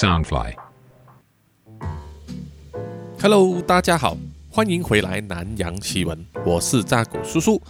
[0.00, 0.54] Soundfly。
[3.20, 4.16] Hello，大家好，
[4.50, 7.56] 欢迎回来《南洋奇闻》，我是扎古叔叔。《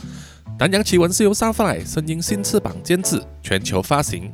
[0.57, 4.33] 南洋奇闻》是由 Soundfly 声音新翅膀监制，全球发行。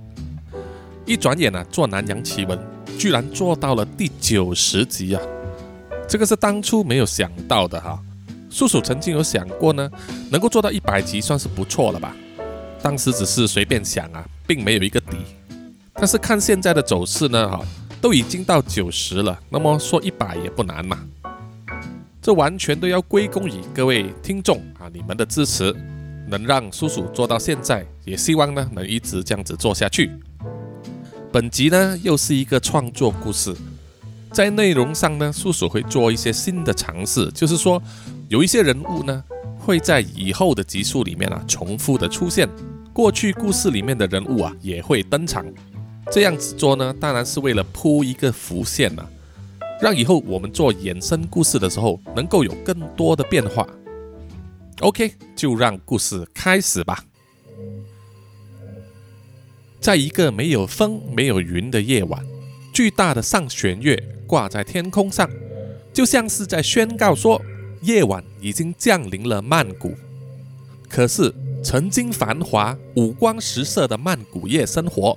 [1.07, 2.59] 一转眼啊，做《南洋奇闻》
[2.99, 5.23] 居然做到了第九十集啊！
[6.07, 7.99] 这个是当初没有想到的哈。
[8.51, 9.91] 叔叔曾经有想过呢，
[10.31, 12.15] 能够做到一百集算是不错了吧？
[12.83, 15.17] 当时只是随便想啊，并没有一个底。
[15.99, 17.65] 但是看现在的走势呢，哈，
[18.01, 20.99] 都已经到九十了，那么说一百也不难嘛。
[22.23, 25.75] 这完全都要归功于各位听众啊，你们的支持，
[26.29, 30.11] 能让叔叔做到现在，也希望呢能一直这样子做下去。
[31.33, 33.55] 本集呢又是一个创作故事，
[34.33, 37.81] 在内容上呢，叔叔会做一些新的尝试，就是说
[38.29, 39.23] 有一些人物呢
[39.59, 42.49] 会在以后的集数里面啊重复的出现，
[42.93, 45.45] 过去故事里面的人物啊也会登场。
[46.11, 49.09] 这样子做呢，当然是为了铺一个伏线啊，
[49.81, 53.67] 让以后我们做衍生故事的时候能够有更多的变化。
[54.81, 57.05] OK，就让故事开始吧。
[59.81, 62.25] 在一个没有风、没有云的夜晚，
[62.73, 65.29] 巨大的上弦月挂在天空上，
[65.93, 67.41] 就像是在宣告说，
[67.83, 69.95] 夜晚已经降临了曼谷。
[70.89, 75.17] 可是，曾经繁华、五光十色的曼谷夜生活，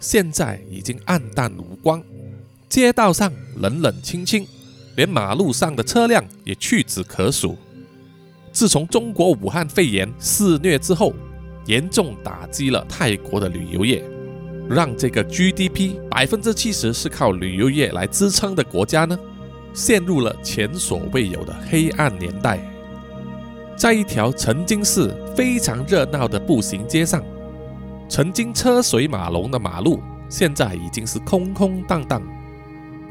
[0.00, 2.02] 现在已经暗淡无光。
[2.68, 4.46] 街道上冷冷清清，
[4.96, 7.56] 连马路上的车辆也屈指可数。
[8.52, 11.12] 自从中国武汉肺炎肆虐之后，
[11.66, 14.02] 严重打击了泰国的旅游业，
[14.68, 19.18] 让这个 GDP 百分之七十是靠旅游业来支撑的国家呢，
[19.74, 22.58] 陷入了前所未有的黑暗年代。
[23.76, 27.22] 在一条曾经是非常热闹的步行街上，
[28.08, 32.22] 曾经车水马龙的马路，现在已经是空空荡荡。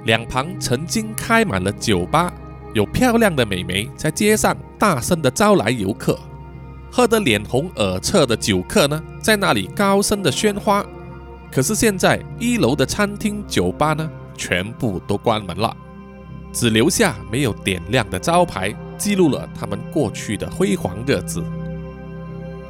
[0.06, 2.32] 两旁曾经开满了酒吧，
[2.74, 6.18] 有漂亮的美眉在街上大声的招来游客。
[6.92, 10.86] 喝得脸红耳赤的酒客呢，在那里高声的喧哗。
[11.52, 15.76] 可是现在一楼的餐厅、酒吧呢，全部都关门了，
[16.54, 21.44] 只留下没有点亮的招牌，记录了他们过去的辉煌日子。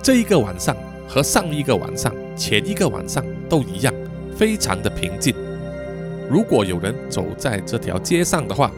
[0.01, 0.75] 这一个晚上
[1.07, 3.93] 和上一个晚上、前一个晚上都一样，
[4.35, 5.33] 非常的平静。
[6.29, 8.71] 如果有人走在这条街上的话，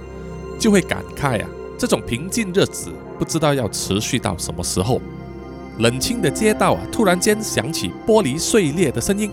[0.60, 5.02] 就会感慨啊，这种平静日子不知道要持续到什么时候。
[5.80, 9.30] 冷清的街道啊，突然间响起玻璃碎裂的声音，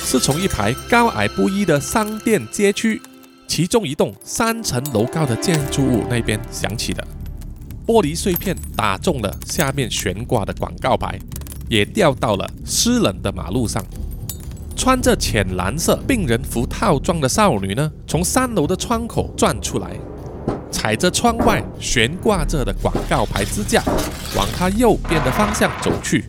[0.00, 3.00] 是从一排高矮不一的商店街区，
[3.46, 7.06] 其中一栋三层楼高的建筑物那边响起的。
[7.86, 11.18] 玻璃碎片打中了下面悬挂的广告牌，
[11.68, 13.84] 也掉到了湿冷的马路上。
[14.76, 19.96] 穿着浅蓝色病人服套装的少女呢，从三楼的窗口钻出来。
[20.70, 23.82] 踩着窗外悬挂着的广告牌支架，
[24.36, 26.24] 往他右边的方向走去。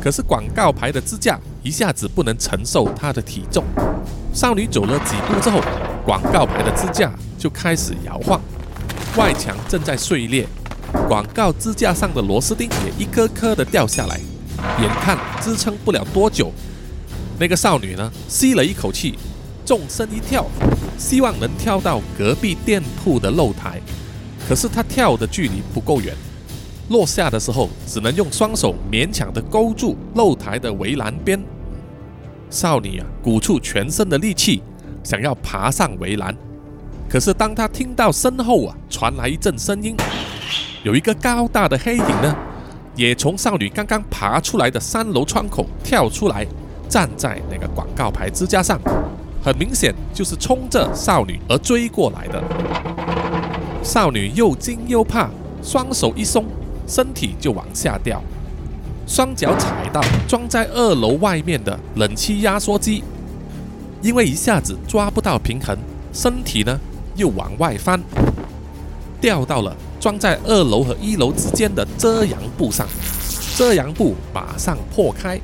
[0.00, 3.62] 可是广告牌的支架一下子不能承受她的体重。
[4.32, 5.60] 少女走了几步之后，
[6.06, 8.40] 广告牌的支架就开始摇晃，
[9.16, 10.46] 外墙正在碎裂，
[11.06, 14.18] 广告支架上的螺丝钉也一颗颗的掉下来，
[14.80, 16.52] 眼看支撑不了多久。
[17.38, 19.18] 那个少女呢，吸了一口气，
[19.64, 20.46] 纵身一跳。
[20.98, 23.80] 希望能跳到隔壁店铺的露台，
[24.48, 26.12] 可是她跳的距离不够远，
[26.88, 31.40] 落下的时候只能用双手勉强的勾住露台的围栏边。
[32.50, 34.60] 少女啊，鼓出全身的力气，
[35.04, 36.36] 想要爬上围栏，
[37.08, 39.94] 可是当她听到身后啊传来一阵声音，
[40.82, 42.36] 有一个高大的黑影呢，
[42.98, 46.44] 也从少女刚刚爬出来的三楼窗口跳出来，
[46.88, 48.80] 站在那个广告牌支架上。
[49.40, 52.42] 很明显就是冲着少女而追过来的。
[53.84, 55.30] 少女又惊又怕，
[55.62, 56.44] 双手一松，
[56.88, 58.20] 身体就往下掉，
[59.06, 63.04] 双脚踩到装在二楼外面的冷气压缩机，
[64.02, 65.78] 因为一下子抓不到平衡，
[66.12, 66.76] 身体呢
[67.14, 68.02] 又往外翻，
[69.20, 72.86] 掉到了装在二楼和一楼之间的遮阳布上，
[73.56, 75.40] 遮阳布马上破开，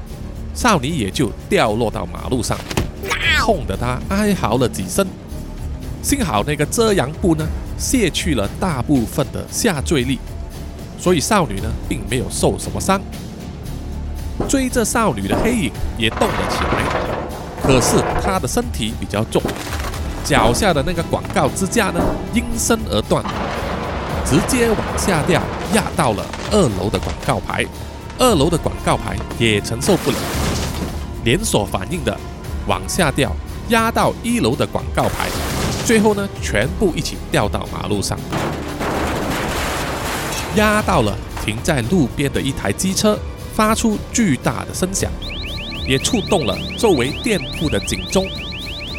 [0.54, 2.56] 少女也就掉落到马路上。
[3.38, 5.06] 痛得她哀嚎了几声，
[6.02, 7.46] 幸好那个遮阳布呢
[7.76, 10.18] 卸去了大部分的下坠力，
[10.98, 13.00] 所以少女呢并没有受什么伤。
[14.48, 19.42] 追着少女的黑影也动了起来，可是她的身体比较重，
[20.24, 22.00] 脚下的那个广告支架呢
[22.32, 23.22] 应声而断，
[24.24, 25.42] 直接往下掉，
[25.74, 27.64] 压到了二楼的广告牌，
[28.18, 30.16] 二楼的广告牌也承受不了，
[31.24, 32.18] 连锁反应的。
[32.66, 33.30] 往下掉，
[33.68, 35.28] 压到一楼的广告牌，
[35.84, 38.18] 最后呢，全部一起掉到马路上，
[40.56, 43.18] 压到了停在路边的一台机车，
[43.54, 45.10] 发出巨大的声响，
[45.86, 48.26] 也触动了周围店铺的警钟，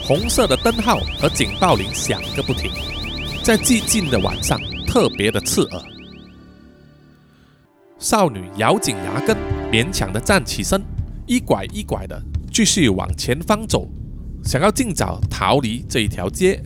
[0.04, 2.72] 红色的灯号和警报铃响个不停，
[3.44, 4.62] 在寂静的晚上
[4.96, 5.82] 特别的刺耳。
[8.00, 9.36] 少女咬紧牙根，
[9.70, 10.82] 勉强的站起身，
[11.28, 12.18] 一拐一拐的
[12.50, 13.90] 继续往前方走，
[14.42, 16.64] 想要尽早逃离这一条街，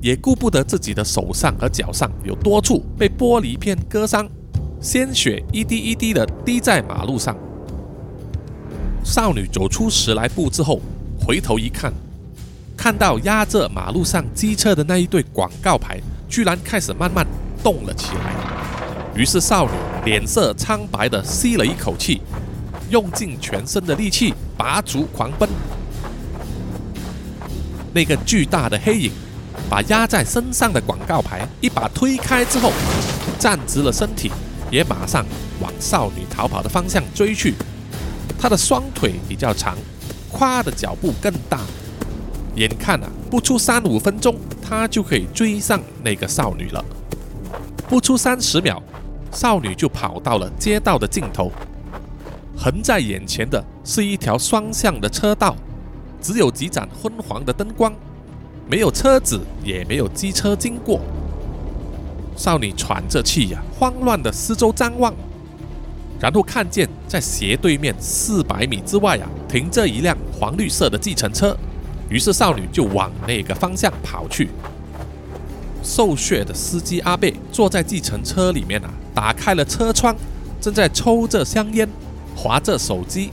[0.00, 4.28] 也顾不得自己的手上和脚上有多处被玻璃片割伤，
[4.80, 7.36] 鲜血一滴一滴的滴在马路上。
[9.04, 10.80] 少女走出十来步之后，
[11.24, 11.92] 回头一看，
[12.76, 17.24] 看到压着马路上机车的那一对广告牌，居然开始慢慢
[17.62, 18.34] 动了起来。
[19.14, 19.72] 于是少女
[20.04, 22.22] 脸色苍白的吸了一口气，
[22.90, 25.48] 用尽全身的力气拔足狂奔。
[27.92, 29.10] 那个巨大的黑影
[29.68, 32.72] 把压在身上的广告牌一把推开之后，
[33.38, 34.30] 站直了身体，
[34.70, 35.26] 也马上
[35.60, 37.54] 往少女逃跑的方向追去。
[38.38, 39.76] 他的双腿比较长，
[40.30, 41.58] 跨的脚步更大，
[42.54, 46.84] 眼看啊，不出三五分钟，他就可以追上那个少女了。
[47.90, 48.80] 不出三十秒。
[49.32, 51.52] 少女就跑到了街道的尽头，
[52.56, 55.54] 横在眼前的是一条双向的车道，
[56.20, 57.92] 只有几盏昏黄的灯光，
[58.68, 61.00] 没有车子，也没有机车经过。
[62.36, 65.14] 少女喘着气呀，慌乱的四周张望，
[66.18, 71.56] 然后看见在斜对面四百米之外啊，停着一辆黄绿色的计程车，
[72.08, 74.48] 于是少女就往那个方向跑去。
[75.82, 80.14] 瘦削的司机阿贝坐在计程车里面啊，打开了车窗，
[80.60, 81.88] 正在抽着香烟，
[82.36, 83.30] 划着手机。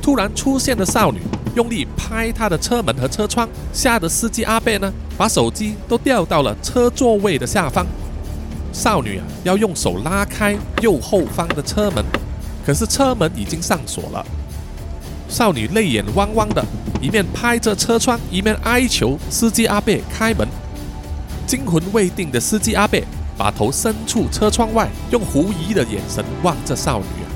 [0.00, 1.20] 突然出现的少女
[1.56, 7.86] 用力拍他的车门和车窗，吓得司机阿贝呢，把手机都掉到了车座位的下方。
[8.72, 12.04] 少女啊，要用手拉开右后方的车门，
[12.66, 14.24] 可是车门已经上锁了。
[15.28, 16.64] 少女泪眼汪汪的，
[17.00, 20.46] 一面拍着车窗，一面哀求司机阿贝开门。
[21.46, 23.04] 惊魂未定的司机阿贝
[23.36, 27.26] 把头伸出车窗外，用狐疑的眼神望着少女啊。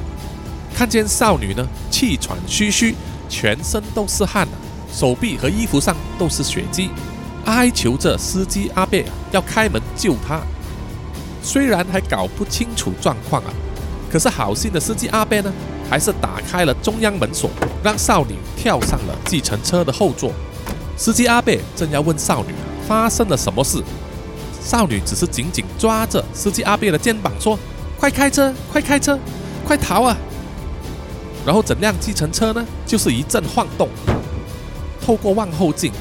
[0.75, 2.95] 看见少女呢，气喘吁吁，
[3.29, 4.55] 全身都是汗啊，
[4.93, 6.91] 手臂和衣服上都是血迹，
[7.45, 10.41] 哀求着司机阿贝要开门救她。
[11.43, 13.51] 虽然还搞不清楚状况啊，
[14.11, 15.53] 可是好心的司机阿贝呢，
[15.91, 17.51] 还是打开了中央门锁，
[17.83, 20.33] 让少女跳上了计程车的后座。
[20.97, 22.55] 司机阿贝正要问少女。
[22.89, 23.83] 发生了什么事？
[24.63, 27.59] 少女只是紧紧抓着司机阿贝的肩膀说
[28.01, 29.19] ：“快开车，快开车，
[29.67, 30.17] 快逃啊！”
[31.45, 33.89] 然后整辆计程车呢，就是一阵晃动。
[35.05, 35.93] 透过望后镜，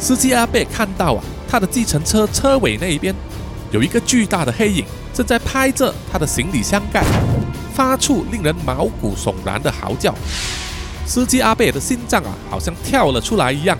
[0.00, 3.14] 司机阿贝看到啊，他的计程车车尾那一边
[3.70, 4.84] 有一个巨大的黑影
[5.14, 7.04] 正在拍着他的行李箱盖，
[7.74, 10.14] 发出令人毛骨悚然的嚎叫。
[11.06, 13.78] 司机阿贝的心脏啊，好像跳了出来一样。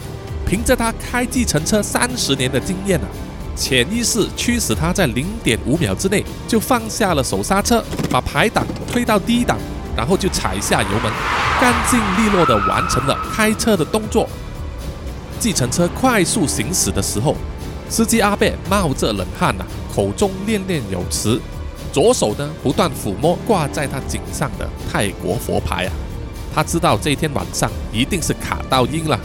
[0.48, 3.06] 凭着他开计程车三十年的经验啊，
[3.54, 9.58] 潜意识驱使他在零点五秒之内就放下了手刹车，把排档推到低档，
[9.94, 11.12] 然后就踩下油门，
[11.60, 14.26] 干净利落地完成了开车的动作。
[15.38, 17.36] 计程车快速行驶的时候，
[17.90, 21.38] 司机阿贝冒着冷汗呐，口中念念有词，
[21.92, 25.92] 左手呢不断抚摸挂在他颈上的泰国佛牌啊，
[26.54, 29.20] 他知道这天晚上一定是卡到阴了。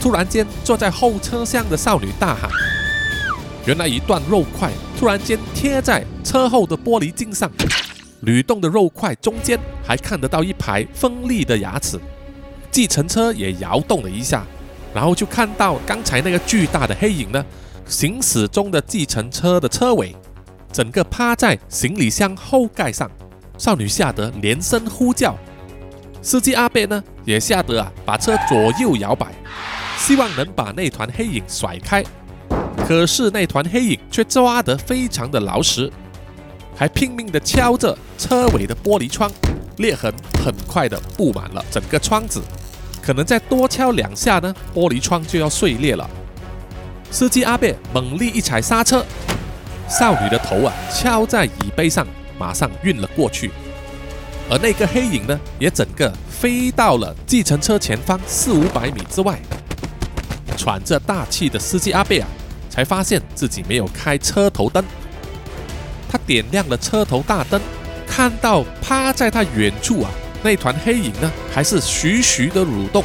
[0.00, 2.48] 突然间，坐在后车厢的少女大喊
[3.66, 7.50] ：“原来一段肉块突然间贴在车后的玻璃镜上，
[8.20, 11.98] 吕动的肉块中间还看得到一排锋利的牙齿。”
[12.70, 14.46] 计程车也摇动了一下，
[14.94, 17.44] 然后就看到刚才那个巨大的黑影呢，
[17.86, 20.14] 行驶中的计程车的车尾，
[20.72, 23.10] 整个趴在行李箱后盖上。
[23.56, 25.36] 少女吓得连声呼叫，
[26.22, 29.26] 司机阿贝呢也吓得啊，把车左右摇摆。
[29.98, 32.02] 希望能把那团黑影甩开，
[32.86, 35.92] 可是那团黑影却抓得非常的牢实，
[36.74, 39.30] 还拼命地敲着车尾的玻璃窗，
[39.76, 40.10] 裂痕
[40.42, 42.40] 很快地布满了整个窗子，
[43.02, 46.08] 可能再多敲两下呢，玻璃窗就要碎裂了。
[47.10, 49.04] 司机阿贝猛力一踩刹车，
[49.88, 52.06] 少女的头啊敲在椅背上，
[52.38, 53.50] 马上晕了过去，
[54.48, 59.38] 而那个黑影呢，也整个飞到了计程车前方四五百米之外。
[60.58, 62.26] 喘着大气的司机阿贝啊，
[62.68, 64.84] 才发现自己没有开车头灯。
[66.10, 67.60] 他点亮了车头大灯，
[68.06, 70.10] 看到趴在他远处啊
[70.42, 73.04] 那团黑影呢，还是徐徐的蠕动，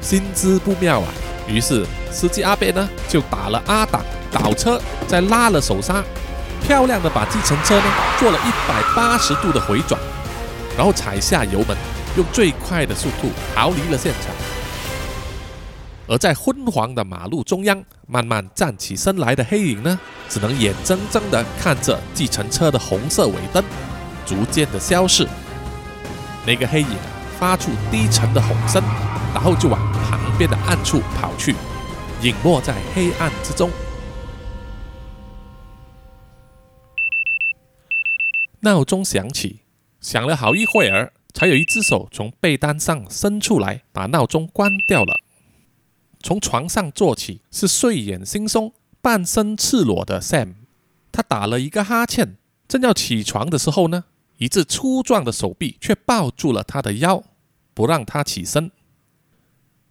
[0.00, 1.08] 心知不妙啊，
[1.46, 6.02] 于是司机阿贝呢就打了阿档，倒车，再拉了手刹，
[6.66, 7.84] 漂亮的把计程车呢
[8.18, 10.00] 做了一百八十度的回转，
[10.76, 11.76] 然后踩下油门，
[12.16, 14.34] 用最快的速度逃离了现场。
[16.08, 19.98] 而在昏黄的马路中央，慢慢站起身来的黑影呢，
[20.28, 23.64] 只能眼睁睁地看着计程车的红色尾灯
[24.24, 25.26] 逐渐的消逝。
[26.46, 26.96] 那个黑影
[27.38, 28.80] 发出低沉的吼声，
[29.34, 31.56] 然后就往旁边的暗处跑去，
[32.22, 33.68] 隐没在黑暗之中。
[38.60, 39.62] 闹钟响起，
[40.00, 45.20] 响了好一会儿，才有一只手从被单上伸出来，把闹钟关掉了。
[46.26, 50.54] 从床上坐起，是睡眼惺忪、半身赤裸的 Sam。
[51.12, 54.06] 他打了一个哈欠，正要起床的时候呢，
[54.38, 57.22] 一只粗壮的手臂却抱住了他的腰，
[57.74, 58.72] 不让他起身。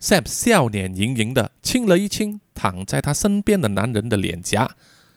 [0.01, 4.75] Sam 笑脸盈盈的亲了一亲躺在他身边的男人的脸颊，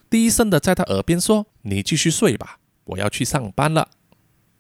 [0.09, 3.89] 低声的在他耳边说：“你继续睡吧，我要去上班了。”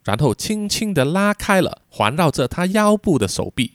[0.03, 3.75] 然后轻轻的拉开了环绕着他腰部的手臂。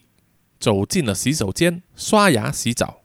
[0.64, 3.02] 走进了洗手间，刷牙洗澡，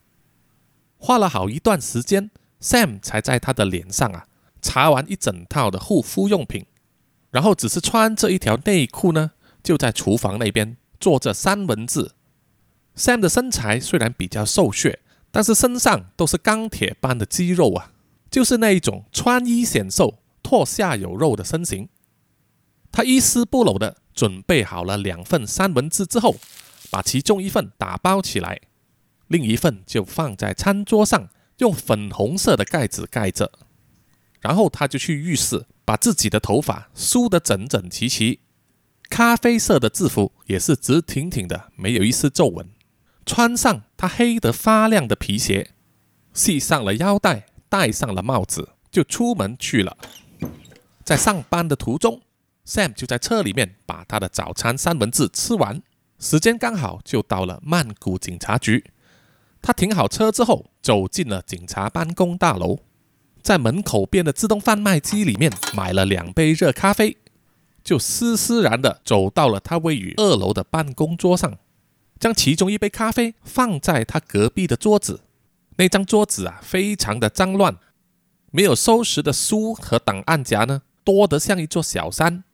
[0.96, 4.26] 花了好一段时间，Sam 才在他的脸上啊
[4.62, 6.64] 擦完一整套的护肤用品，
[7.30, 12.12] 然后只是穿着一条内裤呢，就在厨房那边做着三文治。
[12.96, 14.98] Sam 的身材虽然比较瘦削，
[15.30, 17.92] 但是身上都是钢铁般的肌肉啊，
[18.30, 21.90] 就是那一种穿衣显瘦、脱下有肉的身形。
[22.90, 26.36] 他一丝不苟的准备好了两份三文治之后。
[26.90, 28.60] 把其中一份打包起来，
[29.28, 31.28] 另一份就放在餐桌上，
[31.58, 33.50] 用粉红色的盖子盖着。
[34.40, 38.40] 然后他就去浴室，把自己的头发梳得整整齐齐，
[39.08, 42.68] 咖啡色的制服也是直挺挺的，没有一丝皱纹。
[43.26, 45.72] 穿上他黑得发亮的皮鞋，
[46.32, 49.96] 系上了腰带，戴上了帽子，就出门去了。
[51.04, 52.22] 在上班的途中
[52.66, 55.82] ，Sam 就在车里面把他的早餐三文治吃完。
[56.20, 58.84] 时间刚好就到了曼谷警察局，
[59.62, 62.80] 他停好车之后，走进了警察办公大楼，
[63.42, 67.16] 在门口边的自动贩卖机里面买了两杯热咖啡，
[67.82, 71.58] 就斯斯然的走到了他位于二楼的办公桌上，
[72.18, 75.22] 将其中一杯咖啡放在他隔壁的桌子。
[75.76, 77.78] 那张桌子啊，非常的脏乱，
[78.50, 82.44] 没有收拾的书和档案夹呢，多得像一座小山。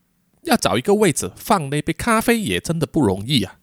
[0.47, 3.59] 要找一个位置放那杯咖啡也真的不容易啊。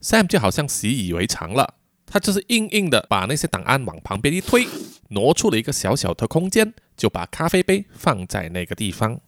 [0.00, 1.74] Sam 就好像习以为常了，
[2.06, 4.66] 他就是硬硬的把那些档案往旁边一推，
[5.08, 9.20] 挪出了一个小小的空间，就把咖啡杯放在那个地方，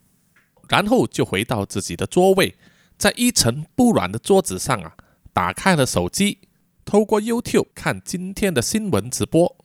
[0.69, 2.55] 然后就回到自己的座位，
[2.97, 4.95] 在一尘不染的桌子上啊，
[5.31, 6.39] 打开了手机，
[6.85, 9.55] 透过 YouTube 看今天的新闻直播。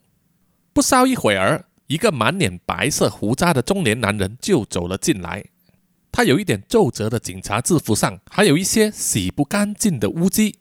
[0.71, 5.45] 不稍一会儿，一个满脸白色胡渣的中年男人就走了进来。
[6.19, 10.59] 他有一点皱褶的警察制服上，还有一些洗不干净的污迹。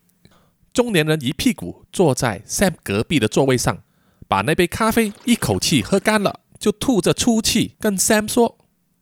[0.73, 3.83] 中年人一屁股坐在 Sam 隔壁的座位上，
[4.29, 8.57] 把那杯咖啡一口气喝干了，就吐着粗气跟 Sam 说：“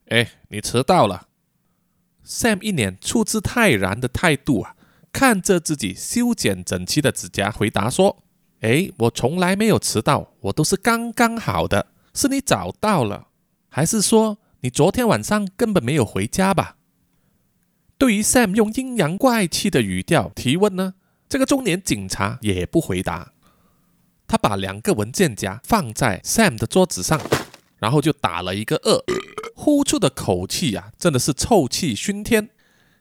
[0.08, 1.28] 哎，你迟到了。
[2.24, 4.76] ”Sam 一脸处之泰然的态度啊，
[5.12, 8.24] 看着自己修剪整齐的指甲，回答说
[8.64, 11.88] ：“哎，我从来没有迟到，我都是刚刚好的。
[12.14, 13.26] 是你早到了，
[13.68, 16.76] 还是说？”你昨天晚上根本没有回家吧？
[17.96, 20.94] 对于 Sam 用阴阳怪气的语调提问呢，
[21.28, 23.32] 这个中年警察也不回答。
[24.26, 27.20] 他把两个文件夹放在 Sam 的桌子上，
[27.78, 29.04] 然后就打了一个二，
[29.54, 32.48] 呼出的口气啊，真的是臭气熏天。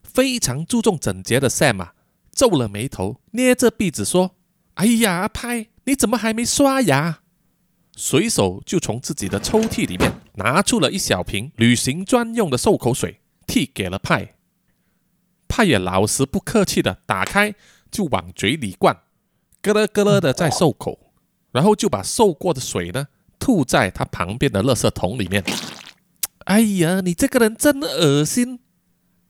[0.04, 1.96] 非常注重整洁的 Sam 啊，
[2.32, 4.36] 皱了眉头，捏着鼻子说
[4.76, 7.22] ：“哎呀，阿派，你怎么还没刷牙？”
[7.98, 14.36] 随手就从自己的抽屉里面拿出了一小瓶旅行专用的漱口水，递给了派。
[15.48, 17.56] 派也老实不客气的打开，
[17.90, 18.98] 就往嘴里灌，
[19.62, 21.14] 咯咯咯咯的在漱口，
[21.54, 23.08] 然后就把漱过的水呢
[23.40, 25.42] 吐在他旁边的垃圾桶里面。
[26.46, 28.60] 哎呀，你这个人真恶心！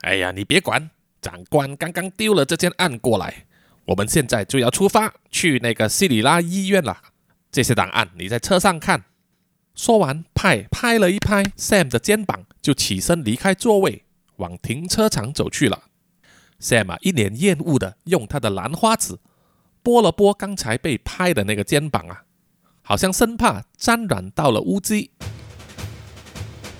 [0.02, 0.90] 哎呀，你别管，
[1.22, 3.46] 长官刚刚丢了这件案过来，
[3.86, 6.98] 我们现在就要出发去那个西里拉医院了。
[7.56, 9.06] 这些档案你在车上看。
[9.76, 14.04] 说完，派拍了一拍 Sam 的肩膀，就起身离开座位，
[14.36, 15.84] 往停车场走去了。
[16.60, 19.18] Sam，一脸厌恶的用他的兰花指
[19.82, 22.24] 拨了拨刚才被拍的那个肩膀啊，
[22.82, 25.12] 好像生怕沾染到了污迹。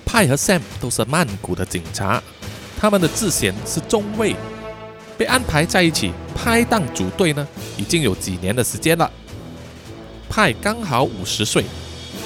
[0.04, 2.22] 派和 Sam 都是曼谷的警察，
[2.78, 4.36] 他们的字衔是中尉。
[5.16, 9.10] 被安排在一起拍档组队呢，已经有几年的时间了。
[10.28, 11.64] 派刚好五十岁，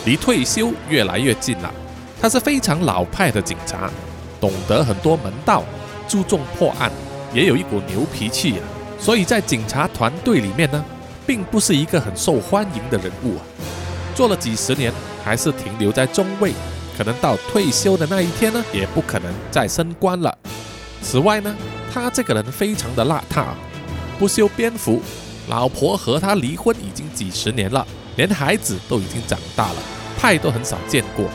[0.05, 1.73] 离退休越来越近了。
[2.21, 3.91] 他是非常老派的警察，
[4.41, 5.65] 懂得很多门道，
[6.07, 6.91] 注重破案，
[7.33, 8.61] 也有一股牛脾气啊。
[8.99, 10.85] 所以在警察团队里面呢，
[11.27, 13.43] 并不是一个很受欢迎的人物啊。
[14.15, 14.93] 做了几十年，
[15.25, 16.53] 还是停留在中尉，
[16.99, 20.37] 可能到退休的那一天呢，也不可能再升官了。
[21.03, 21.57] 此外呢，
[21.91, 23.47] 他这个人非常的邋遢，
[24.19, 25.01] 不修边幅，
[25.51, 29.77] 老婆和他离婚已经几十年了，连孩子都已经长大了，
[30.17, 31.27] 派都很少见过。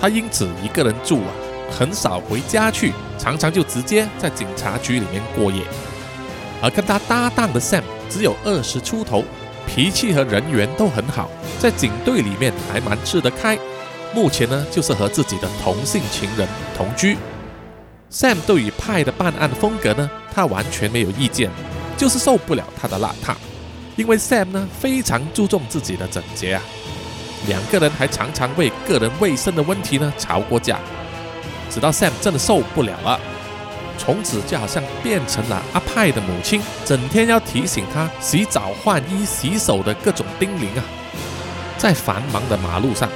[0.00, 1.30] 他因此一个人住啊，
[1.70, 5.62] 很少回家去，常常就直接在警察局里面过夜。
[6.60, 9.22] 而跟他搭档的 Sam 只有二十出头，
[9.64, 13.56] 脾气和人缘都很好，在警队里面还蛮吃得开。
[14.12, 17.16] 目前呢，就是和自己的同性情人同居。
[18.10, 21.48] Sam 对于派的办案风格呢，他完全没有意见，
[21.96, 23.36] 就是受不了他的邋遢。
[23.96, 26.62] 因为 Sam 呢非常注重自己的整洁啊，
[27.48, 30.78] 两个人还常常为个人卫生的问题呢吵过架。
[31.70, 33.20] 直到 Sam 真的受不了了，
[33.98, 40.84] 从此就好像变成了阿派的母亲，整天要提醒他洗澡、换衣、洗手的各种叮咛啊。
[41.78, 43.08] 在繁忙的马路上。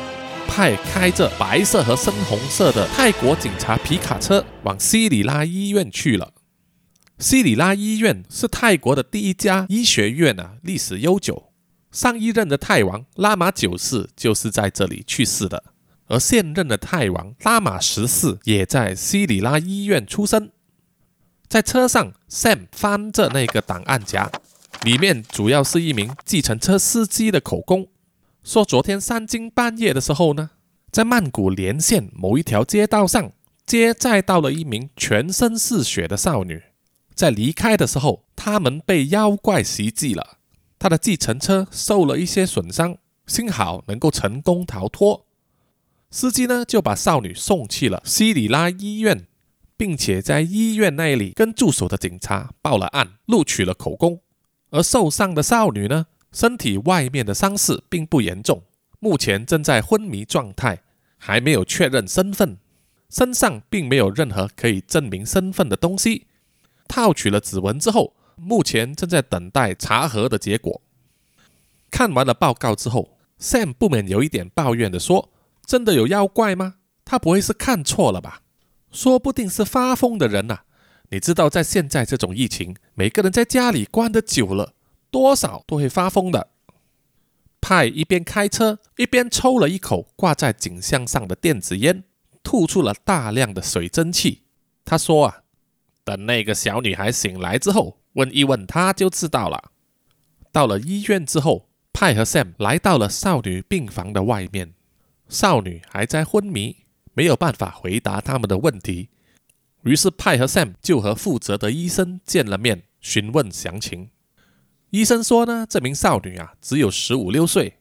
[0.48, 6.30] 派开着白色和深红色的泰国警察皮卡车往西里拉医院去了。
[7.18, 11.50] 西里拉医院是泰国的第一家医学院啊，历史悠久。
[11.90, 15.64] 上一任的泰王拉玛九世就是在这里去世的，
[16.08, 20.50] 而现任的泰王拉玛十四也在西里拉医院出生。
[21.48, 24.30] 在车上，Sam 翻着那个档案夹，
[24.82, 27.88] 里面主要是一名计程车司机的口供。
[28.44, 30.50] 说昨天三更半夜的时候呢，
[30.90, 33.32] 在曼谷连线某一条街道上
[33.64, 36.62] 接载到了一名全身是血的少女，
[37.16, 40.36] 在离开的时候，他们被妖怪袭击了，
[40.78, 45.24] 他的计程车受了一些损伤，幸好能够成功逃脱。
[46.10, 49.26] 司机呢就把少女送去了西里拉医院，
[49.78, 54.20] 并且在医院那里跟驻守的警察报了案，录取了口供。
[54.68, 56.06] 而受伤的少女呢？
[56.32, 58.62] 身体外面的伤势并不严重，
[59.00, 60.82] 目前正在昏迷状态，
[61.16, 62.58] 还没有确认身份，
[63.08, 66.25] 身上并没有任何可以证明身份的东西。
[66.88, 70.80] 套取了指纹之后，目前正在等待查核的结果。
[71.90, 75.30] 看完了报告之后，Sam 不免有一点抱怨的说
[75.64, 76.74] ：“真的有妖怪吗？
[77.04, 78.42] 他不会是看错了吧？
[78.90, 80.60] 说不定是发疯的人呐！
[81.10, 84.74] 你知道，在现在这种疫情，每个人在家里关得久了。”
[85.08, 86.48] 多少都会发疯的。
[87.60, 92.04] 派一边开车一边抽了一口挂在颈项上的电子烟，
[92.42, 94.42] 吐出了大量的水蒸气。
[94.84, 95.42] 他说：“啊，
[96.06, 99.72] 等那个小女孩醒来之后，问一问她就知道了。”
[100.52, 104.72] 到了医院之后，派和 Sam 来到了少女病房的外面。
[105.28, 106.76] 少女还在昏迷，
[107.12, 109.08] 没有办法回答他们的问题。
[109.82, 114.10] 于是派和 Sam 就和负责的医生见了面，询问详情。
[114.90, 117.78] 医生说呢，这名少女啊只有十五六岁，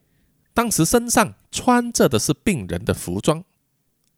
[0.52, 3.44] 当时身上穿着的是病人的服装，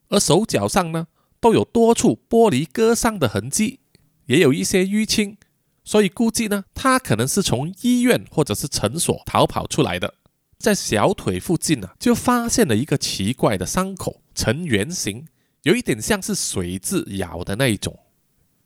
[0.09, 1.07] 而手脚上呢
[1.39, 3.81] 都有多处玻璃割伤的痕迹，
[4.29, 5.37] 也有一些淤青，
[5.85, 10.15] 所以估计呢她可能是从医院或者是诊所逃跑出来的。
[10.59, 15.27] 在小腿附近呢就发现了一个奇怪的伤口，呈圆形，
[15.65, 17.99] 有一点像是水蛭咬的那一种。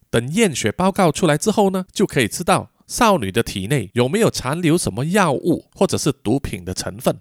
[0.08, 2.68] 等验血报告出来之后呢，就可以知道。
[2.84, 7.20] 少女的体内有没有残留什么药物或者是毒品的成分？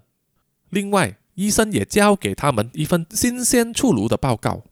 [0.68, 4.64] 另外，医生也交给他们一份新鲜出炉的报告，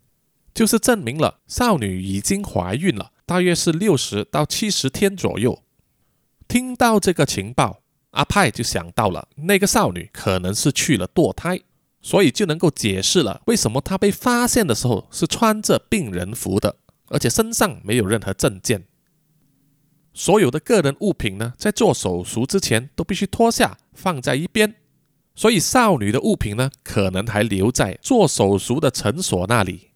[0.53, 5.63] 就是证明了少女已经怀孕了，大约是六十到七十天左右。
[6.49, 11.61] 听到这个情报，阿派就想到了那个少女可能是去了堕胎，
[12.03, 16.75] 所以就能够解释了为什么她被发现的时候是穿着病人服的，
[17.07, 18.87] 而且身上没有任何证件。
[20.13, 24.75] 所有的个人物品呢，在做手术之前都必须脱下放在一边，
[25.37, 29.90] 所以少女的物品呢，可能还留在做手术的诊所那里。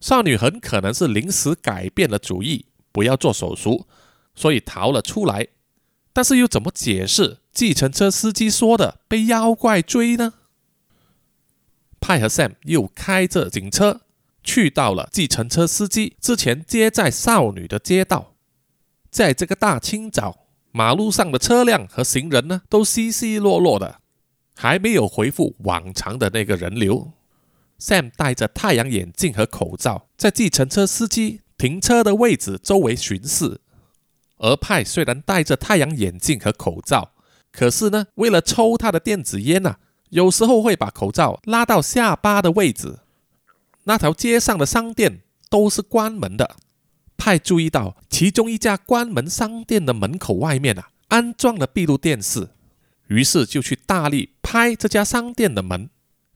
[0.00, 3.86] 少女很可能是临时改变了主意，不要做手术，
[4.34, 5.48] 所以逃了出来。
[6.12, 10.34] 但是又怎么解释计程车司机说的被妖怪追呢？
[12.00, 14.00] 派和 Sam 又开着警车
[14.42, 18.34] 去到了计程车司机之前接载少女的街道。
[19.10, 24.00] 在这个大清早，马路上的车辆和行人呢，都稀稀落落的，
[24.56, 27.12] 还没有恢复往常的那个人流。
[27.80, 33.60] Sam 戴着太阳眼镜和口罩，在计程车司机停车的位置周围巡视，
[34.36, 37.12] 而派虽然戴着太阳眼镜和口罩，
[37.50, 39.76] 可是呢，为了抽他的电子烟呐，
[40.10, 42.98] 有时候会把口罩拉到下巴的位置。
[43.84, 46.56] 那条街上的商店都是关门的。
[47.16, 52.50] 派注意到其中一家关门商店的门口外面啊，安装了闭路电视，
[53.08, 55.90] 于是就去大力拍这家商店的门。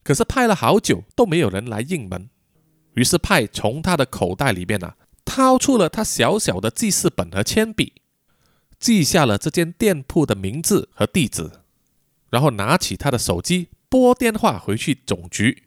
[0.04, 2.30] 可是派了好久都没有人来应门，
[2.92, 4.94] 于是派从他的口袋里面啊。
[5.26, 7.94] 掏出了他小小的记事本和铅笔，
[8.78, 11.50] 记下了这间店铺的名字和地址，
[12.28, 15.64] 然后拿起他的手机拨电话回去总局，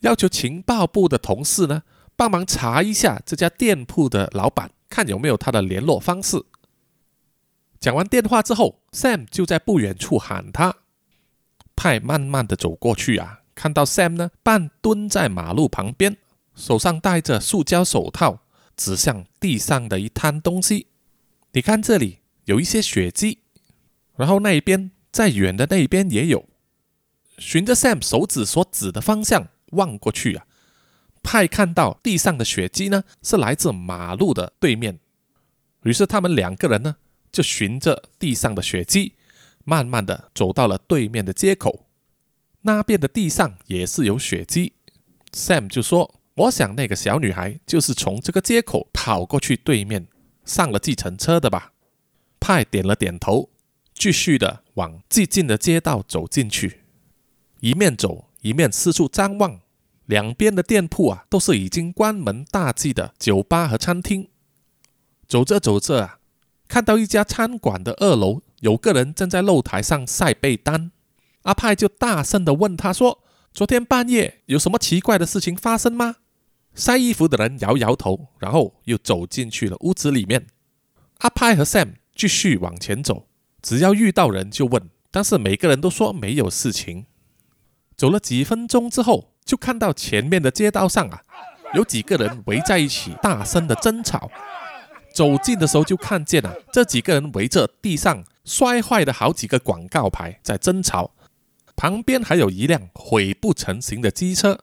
[0.00, 1.82] 要求情报部的同事呢
[2.14, 6.40] 帮忙查一下这家店铺的老板，看有没有他的联络方式。
[7.80, 10.76] 讲完电话之后，Sam 就在不远处喊他，
[11.74, 16.16] 派慢慢的走过去啊，看到 Sam 呢半蹲在马路旁边，
[16.54, 18.40] 手上戴着塑胶手套。
[18.76, 20.88] 指向地上的一滩东西，
[21.52, 23.38] 你看这里有一些血迹，
[24.16, 26.44] 然后那一边在远的那一边也有。
[27.38, 30.44] 循着 Sam 手指所指的方向望过去啊，
[31.22, 34.98] 派看到地上的血迹呢是来自马路的对面。
[35.84, 36.96] 于是他们两个人呢
[37.30, 39.14] 就循着地上的血迹，
[39.62, 41.83] 慢慢的走到了对面的街口，
[42.64, 44.74] 那边的地上也是有血迹。
[45.32, 46.20] Sam 就说。
[46.36, 50.08] 我想那个小女孩就是从这个街口跑过去对面
[50.44, 51.74] 上了计程车的吧？
[52.40, 53.50] 派点了点头，
[53.94, 56.80] 继续的往寂静的街道走进去，
[57.60, 59.60] 一面走一面四处张望，
[60.06, 64.28] 两边的店铺啊都是已经关门大吉的酒吧和餐厅。
[65.28, 66.18] 走着走着啊，
[66.66, 70.90] 看到一家餐馆的二楼有个人正在露台上晒被单，
[71.44, 73.22] 阿派就大声的问他说
[73.54, 76.16] ：“昨天半夜有什么奇怪的事情发生吗？”
[76.74, 80.46] 晒衣服的人摇摇头，然后又走进去了屋子里面。
[81.18, 83.28] 阿派和 Sam 继续往前走，
[83.62, 87.06] 只要遇到人就问，但是每个人都说没有事情。
[87.96, 91.22] 走了几分钟之后，就看到前面的街道上啊，
[91.74, 94.28] 有几个人围在一起，大声的争吵。
[95.14, 101.13] 走近的时候就看见啊，这几个人围着地上摔坏的好几个广告牌在争吵，
[101.76, 104.58] 旁边还有一辆毁不成形的机车。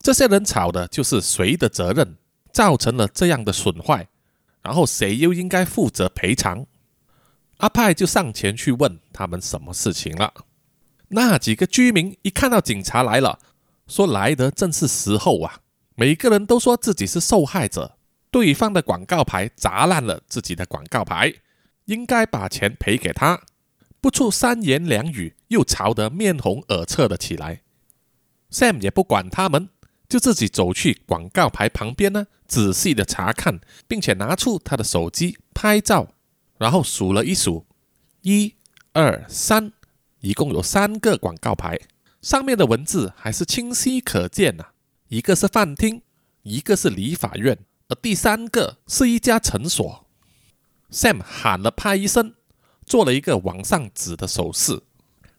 [0.00, 2.16] 这些人吵的就是谁的责任
[2.52, 4.06] 造成了这样的损坏，
[4.62, 6.66] 然后谁又应该负责赔偿？
[7.58, 10.34] 阿派就上前去问他们什么事情了。
[11.08, 13.38] 那几个居民一看到警察来了，
[13.86, 15.60] 说来得正是时候啊！
[15.94, 17.96] 每个人都说自己是受害者，
[18.30, 21.32] 对方的广告牌砸烂了自己的广告牌，
[21.84, 23.40] 应该把钱赔给他。
[24.04, 27.62] 不出三言两语，又吵得面红耳赤的起来。
[28.50, 29.70] Sam 也不管他们。
[30.06, 36.08] 就自己走去广告牌旁边呢，仔细的查看，并且拿出他的手机拍照，
[36.58, 37.64] 然后数了一数，
[38.20, 38.56] 一、
[38.92, 39.72] 二、三，
[40.20, 41.80] 一共有三个广告牌，
[42.20, 44.66] 上面的文字还是清晰可见呐。
[45.08, 46.02] 一个是饭厅，
[46.42, 50.06] 一个是理法院，而第三个是一家诊所。
[50.90, 52.34] Sam 喊了啪一声，
[52.86, 54.82] 做了一个往上指的手势，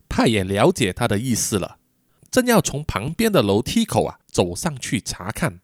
[0.10, 1.78] 派也了解他的意思了。
[2.32, 5.62] 正要从旁边的楼梯口啊走上去查看，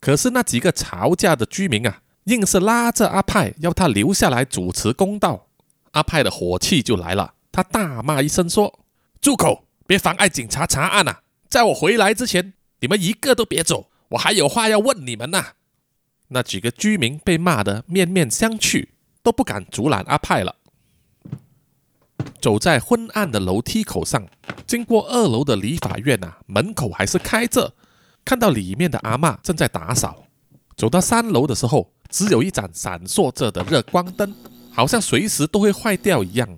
[0.00, 5.46] 可是那几个吵架的居民啊，硬是拉着阿派要他留下来主持公道。
[5.92, 8.80] 阿派的火气就来了，他大骂一声说
[9.20, 9.64] ：“住口！
[9.86, 11.22] 别妨碍警察查案啊！
[11.48, 15.44] 在我回来之前，你们一个都别走，我还有话要问你们呢。”
[16.28, 18.88] 那几个居民被骂得面面相觑，
[19.22, 20.56] 都不敢阻拦阿派了。
[22.40, 24.26] 走在昏暗的楼梯口上，
[24.66, 27.74] 经过二楼的理发院啊，门口还是开着，
[28.24, 30.24] 看到里面的阿妈正在打扫。
[30.76, 34.34] 走到三楼的时候，只有一盏闪烁着的热光灯，
[34.70, 36.48] 好像随时都会坏掉一样。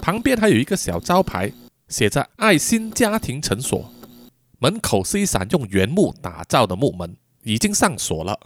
[0.00, 1.52] 旁边还有一个小招牌，
[1.88, 3.92] 写着“爱心家庭诊所”。
[4.60, 8.38] 门口是一扇用原木打造的木门，已经上锁了。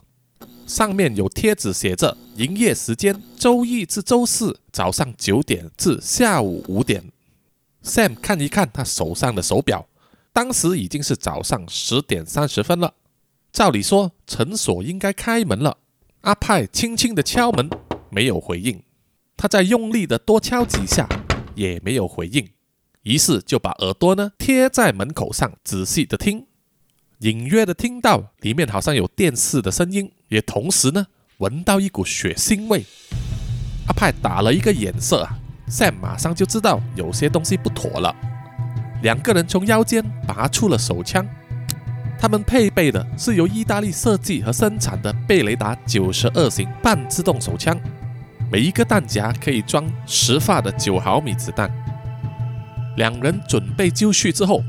[0.72, 7.12] 上面有贴纸写着营业时间：周一至周四早上九点至下午五点。
[7.84, 9.86] Sam 看一看他手上的手表，
[10.32, 12.94] 当时已经是早上十点三十分了。
[13.52, 15.76] 照理说诊所应该开门了。
[16.22, 17.68] 阿派轻轻的敲门，
[18.08, 18.82] 没有回应。
[19.36, 21.06] 他再用力的多敲几下，
[21.54, 22.48] 也没有回应。
[23.02, 26.46] 于是就把耳朵呢贴在门口上，仔细的听。
[27.22, 31.06] 隐约的听到里面好像有电视的声音，也同时呢
[31.38, 32.84] 闻到一股血腥味。
[33.86, 38.12] 阿派打了一个眼色啊，Sam 马上就知道有些东西不妥了。
[39.02, 41.24] 两个人从腰间拔出了手枪，
[42.18, 47.80] 他们配备的是由意大利设计和生产的贝雷达九十二型半自动手枪。
[48.50, 51.70] 每一个弹夹可以装十发的九毫米子弹。
[52.96, 54.60] 两人准备就绪之后，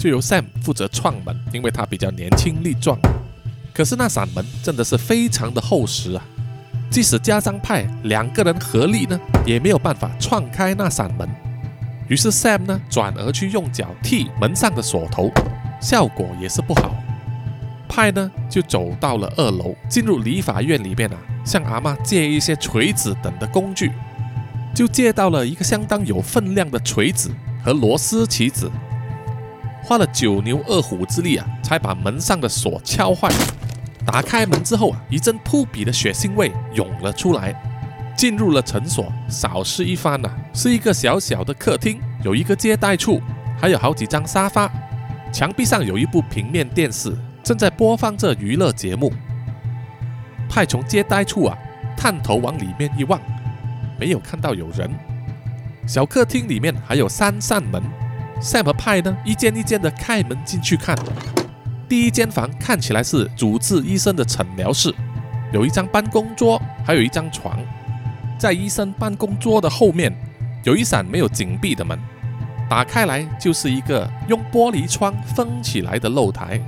[0.00, 2.98] 就由 Sam 负责创门，因为他比较年轻力壮。
[3.74, 6.24] 可是那扇门真的是非常的厚实啊，
[6.90, 11.28] 即使加上派两个人合力呢，也没有办法撞开那扇门。
[12.08, 15.30] 于是 Sam 呢，转而去用脚踢门上的锁头，
[15.82, 16.94] 效果也是不好。
[17.86, 23.92] 派呢，就走到了二楼，进入理发院里面啊，向阿妈借一些锤子等的工具，
[24.74, 27.30] 就借到了一个相当有分量的锤子
[27.62, 28.70] 和螺丝起子，
[29.82, 33.30] 花了九牛二虎之力啊，才把门上的锁敲坏。
[34.06, 37.54] 打开门之后啊，一阵扑鼻的血腥味涌了出来。
[38.16, 43.20] 进入了诊所，扫视一番呐，是一个小小的客厅，有一个接待处，
[43.58, 44.70] 还有好几张沙发。
[45.32, 49.10] 墙壁上有一部平面电视，正在播放着娱乐节目。
[50.50, 51.56] 派从接待处啊，
[51.96, 53.18] 探头往里面一望，
[53.98, 54.90] 没有看到有人。
[55.86, 57.82] 小客厅里面还有三扇门
[58.40, 60.96] ，Sam 和派呢，一间一间的开门进去看。
[61.88, 64.94] 第一间房看起来是主治医生的诊疗室，
[65.52, 67.58] 有一张办公桌，还有一张床。
[68.38, 70.12] 在医生办公桌的后面，
[70.64, 71.98] 有一扇没有紧闭的门，
[72.68, 76.60] 打开来就是一个用玻璃窗封起来的露台。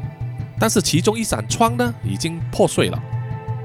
[0.59, 3.03] 但是其中一扇窗呢，已经破碎了。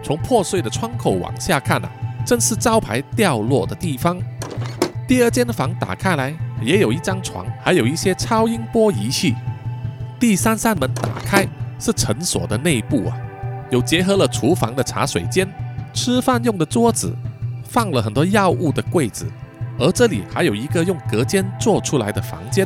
[0.04, 1.92] 从破碎的窗口往下看啊，
[2.26, 4.18] 正是招牌掉落的地方。
[5.08, 9.36] 第二间房打开来，也有一张床，还有一些超音波仪器。
[10.20, 11.48] 第三扇门打开，
[11.80, 13.18] 是诊所的内部啊，
[13.70, 15.48] 有结合了厨房的茶水间、
[15.94, 17.16] 吃饭用的桌子。
[17.70, 19.26] 放了很多药物的柜子，
[19.78, 22.66] 而这里还有一个用隔间做出来的房间。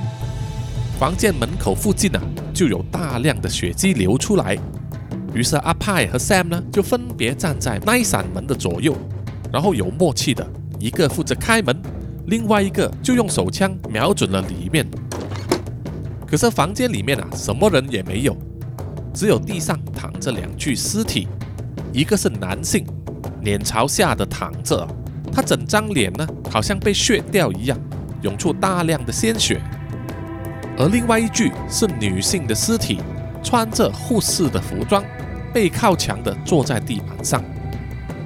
[0.99, 2.21] 房间门口附近啊，
[2.54, 4.56] 就有大量的血迹流出来。
[5.34, 8.95] 于是阿派和 Sam 呢，就分别站在那一扇门的左右，
[9.51, 11.75] 然后有默契的，一个负责开门，
[12.32, 14.88] 另外一个就用手枪瞄准了里面。
[16.26, 18.34] 可是房间里面啊，什么人也没有，
[19.13, 21.28] 只有地上躺着两具尸体，
[21.91, 22.86] 一个是男性。
[23.41, 24.88] 脸朝下的躺着，
[25.34, 27.78] 他整张脸呢，好像被削掉一样，
[28.22, 29.60] 涌出大量的鲜血。
[30.78, 33.02] 而另外一具是女性的尸体，
[33.44, 35.04] 穿着护士的服装，
[35.52, 37.44] 背靠墙的坐在地板上。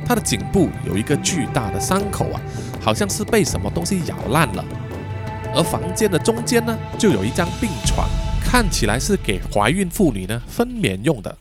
[0.06, 2.39] 她的颈部有一个巨大的伤口啊，
[2.86, 4.63] 好像是被什么东西咬烂了。
[5.56, 8.08] 而房间的中间呢，就有一张病床，
[8.39, 11.36] 看起来是给怀孕妇女呢分娩用的。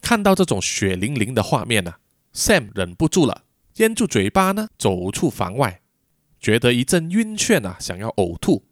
[0.00, 1.92] 看到这种血淋淋的画面呢。
[2.32, 3.42] Sam 忍不住了，
[3.76, 5.80] 咽住嘴巴呢，走出房外，
[6.40, 8.64] 觉得一阵晕眩啊，想要呕吐。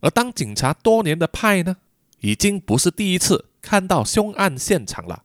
[0.00, 1.78] 而当警察多年的派呢，
[2.20, 5.24] 已经不是第一次看到凶案现场了，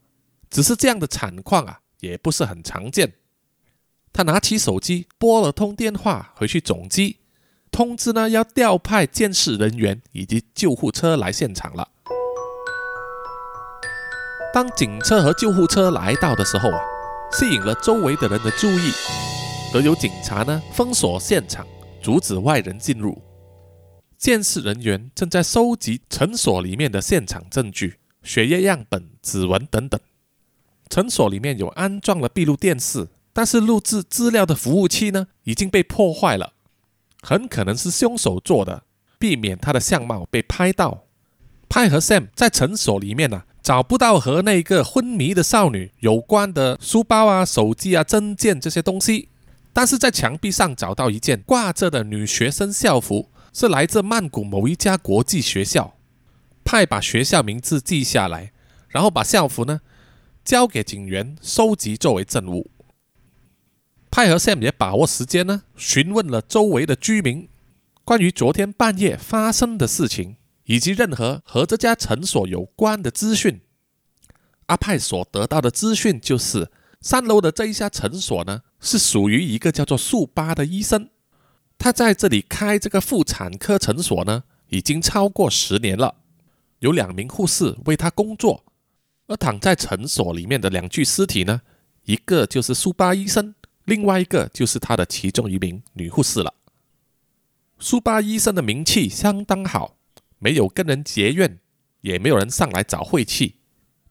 [0.49, 3.13] 只是这样的惨况啊，也不是很常见。
[4.15, 7.17] 他拿起手机拨了通电话回去总机，
[7.69, 11.89] 通知呢要调派监视人员以及救护车来现场了。
[14.53, 16.79] 当警车和救护车来到的时候啊。
[17.31, 18.91] 吸引了周围的人的注意，
[19.73, 21.67] 得有警察呢封锁现场，
[22.01, 23.21] 阻止外人进入。
[24.17, 29.99] 监视人员正在收集诊所里面的现场证据、血液样本、指纹等等。
[30.87, 36.53] 诊所里面有安装了闭路电视，但是录制资料的服务器呢已经被破坏了，
[37.21, 38.85] 很可能是凶手做的，
[39.19, 41.03] 避免他的相貌被拍到。
[41.69, 43.43] 派和 Sam 在诊所里面呢。
[43.65, 49.29] 找不到和那个昏迷的少女有关的书包啊、手机啊、证件这些东西，
[49.73, 55.95] 但是在墙壁上找到一件挂着的女学生校服，是来自曼谷某一家国际学校。
[56.63, 58.51] 派把学校名字记下来，
[58.87, 59.81] 然后把校服呢
[60.43, 62.69] 交给警员收集作为证物。
[64.15, 67.49] 派和 Sam 也把握时间呢，询问了周围的居民
[68.05, 70.37] 关于昨天半夜发生的事情。
[70.63, 73.59] 以及任何和这家诊所有关的资讯，
[74.67, 81.09] 阿派所得到的资讯就是，三楼的这一家诊所呢，是属于一个叫做速巴的医生，
[81.77, 86.15] 他在这里开这个妇产科诊所呢，已经超过十年了，
[86.79, 88.63] 有两名护士为他工作，
[89.27, 91.61] 而躺在诊所里面的两具尸体呢，
[92.05, 93.53] 一个就是速巴医生，
[93.85, 96.53] 另外一个就是他的其中一名女护士了。
[97.79, 99.97] 苏巴医生的名气相当好。
[100.37, 101.59] 没有跟人结怨，
[102.01, 103.55] 也没有人上来找晦气。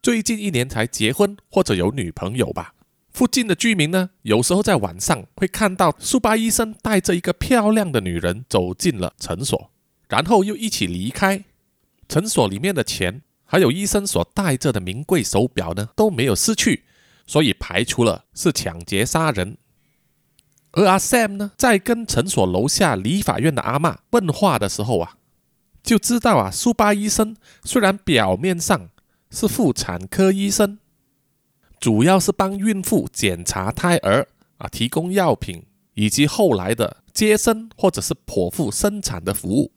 [0.02, 2.74] 最近一年才结婚或者有女朋友吧。
[3.10, 9.70] 附近的居民呢，有时候在晚上会看到苏巴医生带着一个漂亮的女人走进了诊所，
[10.08, 11.44] 然后又一起离开。
[12.08, 16.84] 诊所里面的钱，还有医生所戴着的名贵手表呢，都没有失去，
[17.26, 19.58] 所以排除了是抢劫杀人。
[20.76, 25.16] 而阿 Sam 呢，在跟诊所楼下理法院的阿妈问话的时候啊，
[25.82, 28.88] 就知道啊，苏巴医生虽然表面上
[29.30, 30.78] 是妇产科医生，
[31.78, 34.26] 主要是帮孕妇检查胎儿
[34.58, 39.70] 啊，提供药品以及后来的接生或者是剖腹生产的服务。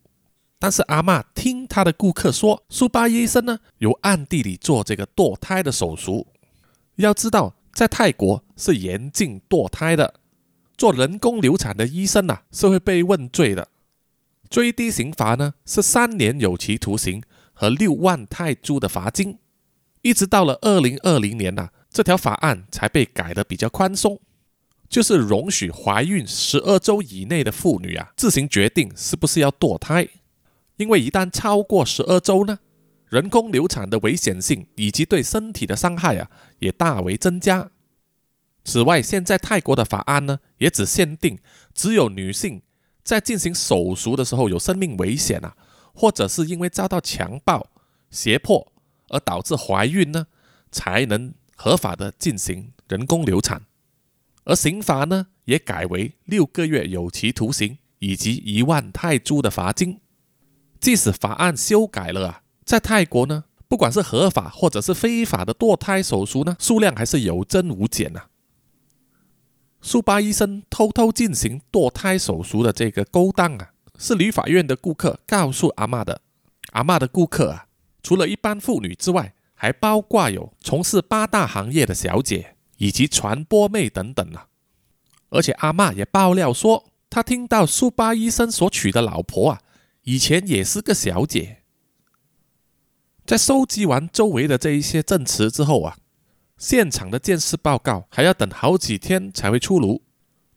[0.58, 6.26] 但是阿妈听他的顾客说，苏巴医生呢有暗地里做这个堕胎的手术。
[6.96, 10.16] 要知道，在泰国是严禁堕胎的。
[10.78, 13.70] 做人工流产的医生呐，是会被问罪的。
[14.50, 19.40] 最低刑罚呢是三年有期徒刑和六万泰铢的罚金。
[20.04, 24.20] 一直到了二零二零年呐，这条法案才被改得比较宽松，
[24.88, 30.08] 就是容许怀孕十二周以内的妇女啊自行决定是不是要堕胎。
[30.78, 32.60] 因为一旦超过十二周呢，
[33.10, 37.72] 人工流产的危险性以及对身体的伤害啊也大为增加。
[38.68, 41.40] 此外，现在泰国的法案呢，也只限定
[41.74, 42.62] 只有女性
[43.02, 45.56] 在进行手术的时候有生命危险啊，
[45.96, 47.66] 或者是因为遭到强暴、
[48.12, 48.74] 胁迫
[49.08, 50.28] 而导致怀孕呢，
[50.70, 53.62] 才能合法的进行人工流产。
[54.44, 60.02] 而刑罚呢，也改为六个月有期徒刑以及一万泰铢的罚金。
[60.82, 68.24] 即使法案修改了啊，在泰国呢，不管是合法或者是非法的堕胎手术呢，数量还是有增无减呐。
[69.88, 76.19] 苏巴医生偷偷进行堕胎手术的这个勾当啊，是旅法院的顾客告诉阿妈的。
[76.73, 77.67] 阿妈的顾客啊，
[78.04, 84.47] 除了一般妇女之外，还包括有从事八大行业的小姐以及传播妹等等啊。
[85.30, 89.62] 而且阿妈也爆料说，她听到苏巴医生所娶的老婆啊，
[90.04, 91.60] 以前也是个小姐。
[93.26, 95.97] 在收集完周围的这一些证词之后啊。
[96.58, 100.02] 现场的鉴识报告还要等好几天才会出炉，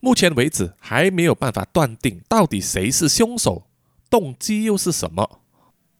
[0.00, 3.68] 目前为止还没有办法断定到底谁是凶手，
[4.08, 5.42] 动机又是什么，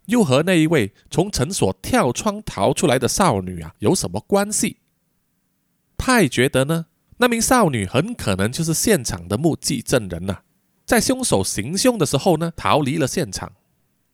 [0.06, 4.78] 又和那一位从诊所跳窗逃出来的少女啊有什么关系？
[5.98, 6.86] 派觉得呢，
[7.18, 10.38] 那名少女很可能就是现场的目击证人呐，
[10.86, 13.52] 在凶手行凶的时候呢逃离了现场，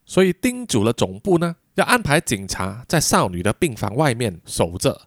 [0.04, 5.06] 所以叮嘱了总部呢要安排警察在少女的病房外面守着。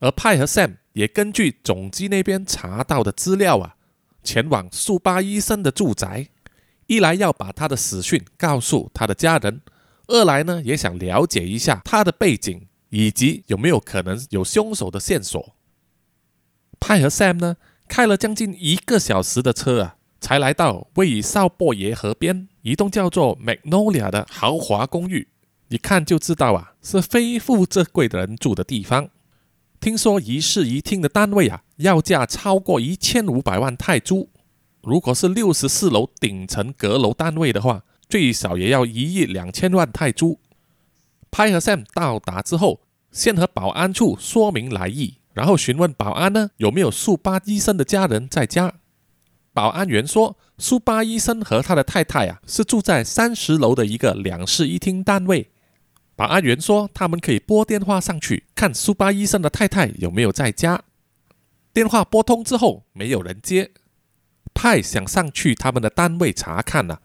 [0.00, 3.76] 而派和 Sam 也根据总机那边查到的资料啊，
[4.22, 6.28] 前往速巴医生的住宅，
[6.86, 9.60] 一来要把他的死讯告诉他的家人，
[10.06, 15.54] 二来呢也想了解一下他的背景以及有没有可能有凶手的线索。
[16.80, 17.56] 派和 Sam 呢
[17.88, 25.28] 开了将近一个小时的车啊，才来到位于少波爷河边一栋叫做 Magnolia 的豪华公寓，
[25.68, 29.10] 一看就知道啊是非富则贵的人住的地方。
[29.80, 34.28] 听说一室一厅的单位啊，要价超过一千五百万泰铢。
[34.82, 40.40] 如果是六十四楼顶层阁楼单位的话，最少也要一亿两千万泰铢。
[41.30, 42.80] 派和 Sam 到达之后，
[43.12, 48.74] 先和保安处说明来意，然后询问保安呢有没有速巴医生的家人在家。
[49.52, 55.50] 保安员说，速巴医生和他的太太啊是住在三十楼的一个两室一厅单位。
[56.18, 60.82] 保安员说：“他们可以拨电话上去看苏巴医生的太太有没有在家。”
[61.72, 63.70] 电话拨通之后，没有人接。
[64.52, 67.00] 派想上去他们的单位查看了，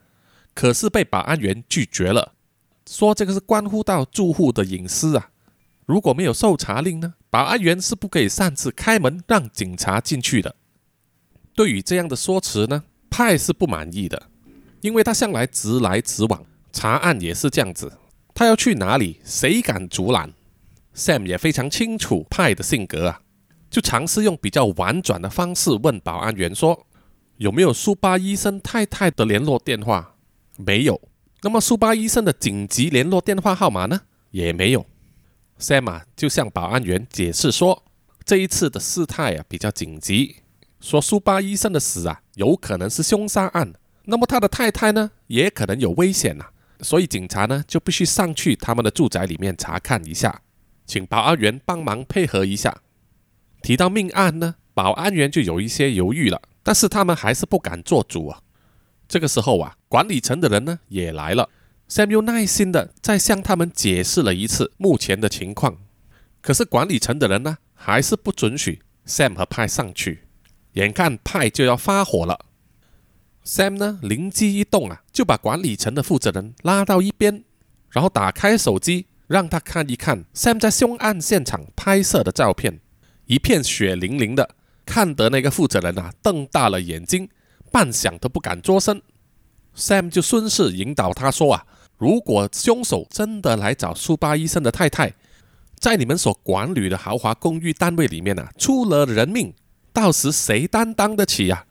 [0.56, 2.34] 可是被保安员拒绝了，
[2.90, 5.30] 说这个是关乎到住户的隐私啊。
[5.86, 10.56] 如果没有搜查令呢，保安员是不可以擅自开门让警察进去的。
[11.54, 14.30] 对于这样的说辞呢，派是不满意的，
[14.82, 18.00] 因为他向来直来直往，查案也是这样子。
[18.34, 19.20] 他要去哪里？
[19.24, 20.34] 谁敢阻拦
[20.96, 23.22] ？Sam 也非常清楚派的性格啊，
[23.70, 26.88] 就尝试用比较婉转的方式问保安员说
[27.38, 30.16] ：“有没有苏巴医生太太的联络电话？”
[30.58, 31.00] 没有。
[31.42, 34.02] 那么苏巴医生的紧急联络电话号码呢？
[34.32, 34.86] 也没有。
[35.60, 37.84] Sam 啊，就向保安员解释说，
[38.26, 40.38] 这一次的事态啊比较紧急，
[40.80, 43.74] 说苏巴医生的死啊有可能是凶杀案，
[44.06, 46.46] 那么他的太太呢也可能有危险呐。
[46.84, 50.42] 所以警察呢就必须上去他们的住宅里面查看一下，
[50.86, 52.82] 请保安员帮忙配合一下。
[53.62, 58.42] 提到命案呢，保安员就有一些犹豫了，但是他们还是不敢做主啊。
[59.08, 61.50] 这个时候啊，管理层的人呢也来了
[61.90, 65.78] ，Sam 又耐心的再向他们解释了一次目前的情况，
[66.42, 70.24] 可是管理层的人呢还是不准许 Sam 和派上去，
[70.74, 72.46] 眼看派就要发火了。
[73.46, 77.44] Sam 呢，灵机一动啊，就把管理层的负责人拉到一边，
[77.90, 82.80] 然后打开手机，让他看一看 Sam 在凶案现场拍摄的照片，
[83.26, 87.30] 一片血淋淋的，看得那个负责人啊瞪大了眼睛，
[87.70, 89.02] 半晌都不敢作声。
[89.76, 91.66] Sam 就顺势引导他说啊，
[91.98, 95.14] 如果凶手真的来找苏巴医生的太太，
[95.78, 99.54] 在你们所管理的豪华公寓单位里面啊，出了人命，
[99.92, 101.66] 到时谁担当得起呀？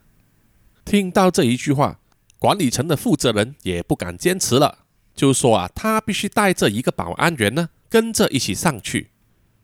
[0.84, 2.00] 听到这一句话，
[2.38, 4.78] 管理层的负责人也不敢坚持了，
[5.14, 9.10] 就说啊，他必须带着一个保安员呢，跟着一起上去。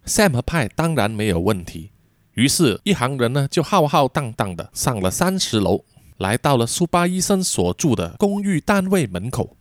[0.06, 1.90] Sam 和派当然没有问题，
[2.32, 5.84] 于是，一行人呢就浩浩荡荡的上了三十楼，
[6.16, 9.56] 来到了苏巴医生所住的公寓单位门口。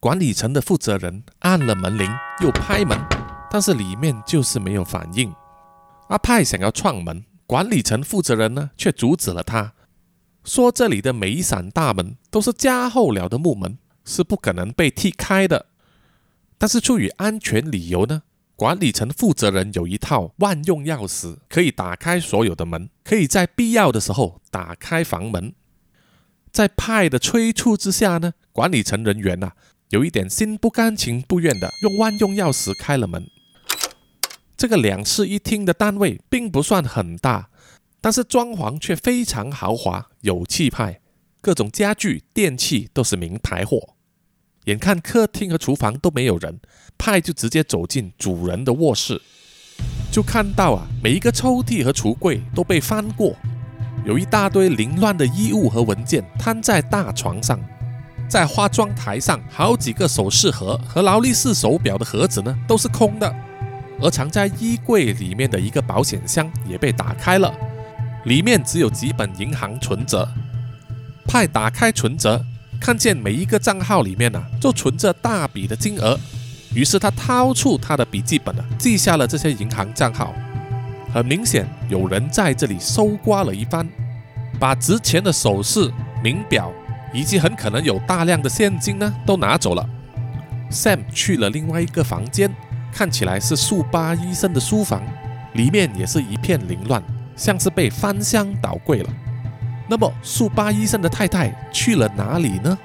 [0.00, 2.08] 管理层的负责人按了门铃，
[2.42, 2.98] 又拍门，
[3.50, 5.32] 但是里面就是没有反应。
[6.08, 9.74] 阿派想要撞门，管理层负责人呢却阻止了他。
[10.44, 15.66] 说这里的每一扇大门都是加厚了的木门，是不可能被踢开的。
[16.58, 18.22] 但是出于安全理由呢，
[18.56, 25.54] 管理层负责人有一套万用钥匙，可以打开所有的门，可以在必要的时候打开房门。
[26.50, 29.52] 在派的催促之下呢，管理层人员呐
[29.90, 33.26] 有一点心不甘情不愿的用万用钥匙开了门。
[34.56, 37.48] 这个两室一厅的单位并不算很大。
[38.02, 41.00] 但是装潢却非常豪华，有气派，
[41.40, 43.94] 各种家具、电器都是名牌货。
[44.64, 46.60] 眼看客厅和厨房都没有人，
[46.98, 49.22] 派就直接走进主人的卧室，
[50.10, 53.36] 就看到啊，每一个抽屉和橱柜都被翻过，
[54.04, 57.60] 有一大堆凌乱的衣物和文件摊在大床上，
[58.28, 63.32] 在化妆台上，好几个首饰盒和劳力士手表的盒子呢都是空的，
[64.00, 67.52] 而藏在衣柜里面的一个保险箱也被打开了。
[68.24, 70.28] 里面只有几本银行存折。
[71.26, 72.44] 派打开存折，
[72.80, 76.18] 看见每一个账号里面呢，都存着大笔的金额。
[76.74, 80.34] 于是他掏出他的笔记本啊，记下了这些银行账号。
[81.12, 83.86] 很明显，有人在这里搜刮了一番，
[84.58, 85.90] 把值钱的首饰、
[86.22, 86.72] 名表
[87.12, 89.86] 以及很可能有大量的现金呢，都拿走了。
[90.70, 92.50] Sam 去了另外一个房间，
[92.90, 95.02] 看起来是速八医生的书房，
[95.52, 97.02] 里面也是一片凌乱。
[97.36, 99.10] 像是被翻箱倒柜了。
[99.88, 102.78] 那么，速八医生的太太去了哪里呢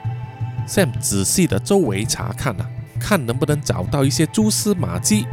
[0.67, 2.69] ？Sam 仔细的周围查看啊，
[2.99, 5.25] 看能不能找到一些蛛丝马迹。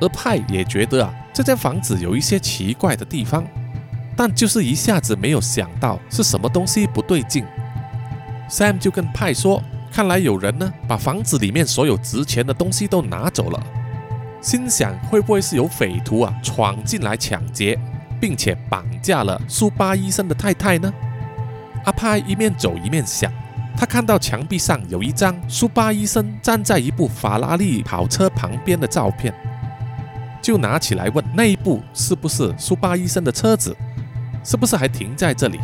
[0.00, 3.44] 而派也觉得啊，这间房子有一些奇怪的地方，
[4.16, 7.44] 但就是一下子没有想到是什么东西不对劲。
[8.50, 13.66] Sam 就跟派说：“看来有人呢，把房子里面所有值钱的东西都拿走了。”
[14.42, 17.78] 心想会不会是有匪徒啊闯进来抢劫？
[18.20, 20.92] 并且绑架了苏巴医生的太太呢？
[21.84, 23.30] 阿派一面走一面想，
[23.76, 29.34] 他看到墙壁上有一张苏巴医生站在一部法拉利跑车旁边的照片，
[30.40, 33.76] 就拿起来问那一部是不是苏巴医生的车子，
[34.42, 35.60] 是不是还停在这里？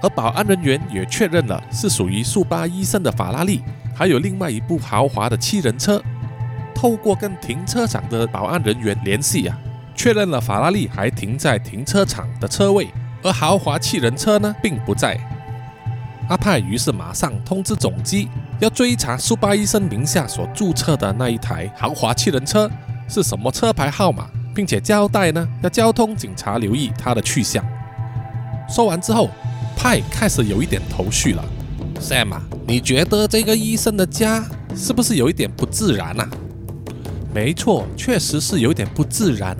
[0.00, 3.62] 而保安人员也确认了是属于苏巴医生的法拉利，
[3.94, 6.02] 还有另外一部豪华的七人车。
[6.74, 9.56] 透过跟停车场的保安人员联系呀。
[9.94, 12.88] 确认了法拉利还停在停车场的车位，
[13.22, 15.18] 而豪华汽人车呢并不在。
[16.28, 18.28] 阿派于是马上通知总机，
[18.60, 22.70] 要追查苏巴医生名下所注册的那一台豪华汽人车
[23.08, 27.62] 是什么车牌号码，并且交代呢要交通警察留意他的去向。
[28.68, 29.28] 说完之后，
[29.76, 31.44] 派开始有一点头绪了。
[32.00, 36.28] Sam，你觉得这个医生的家是不是有一点不自然啊？
[37.34, 39.56] 没错，确实是有点不自然。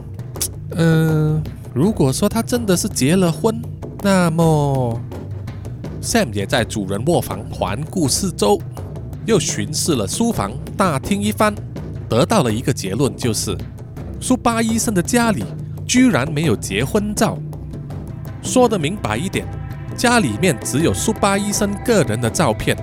[0.77, 1.43] 嗯，
[1.75, 3.61] 如果说他真的是结了婚，
[4.03, 5.01] 那么
[6.03, 8.61] Sam 也在主人卧房环顾四周，
[9.27, 11.55] 又巡视了书房、大厅一番，
[12.09, 13.57] 得到了一个结论，就是
[14.21, 15.45] 苏巴医生的家里
[15.87, 17.39] 居然没有结婚照。
[18.43, 19.47] 说的明白一点，
[19.97, 22.77] 家里面只有苏巴医生个人的照片，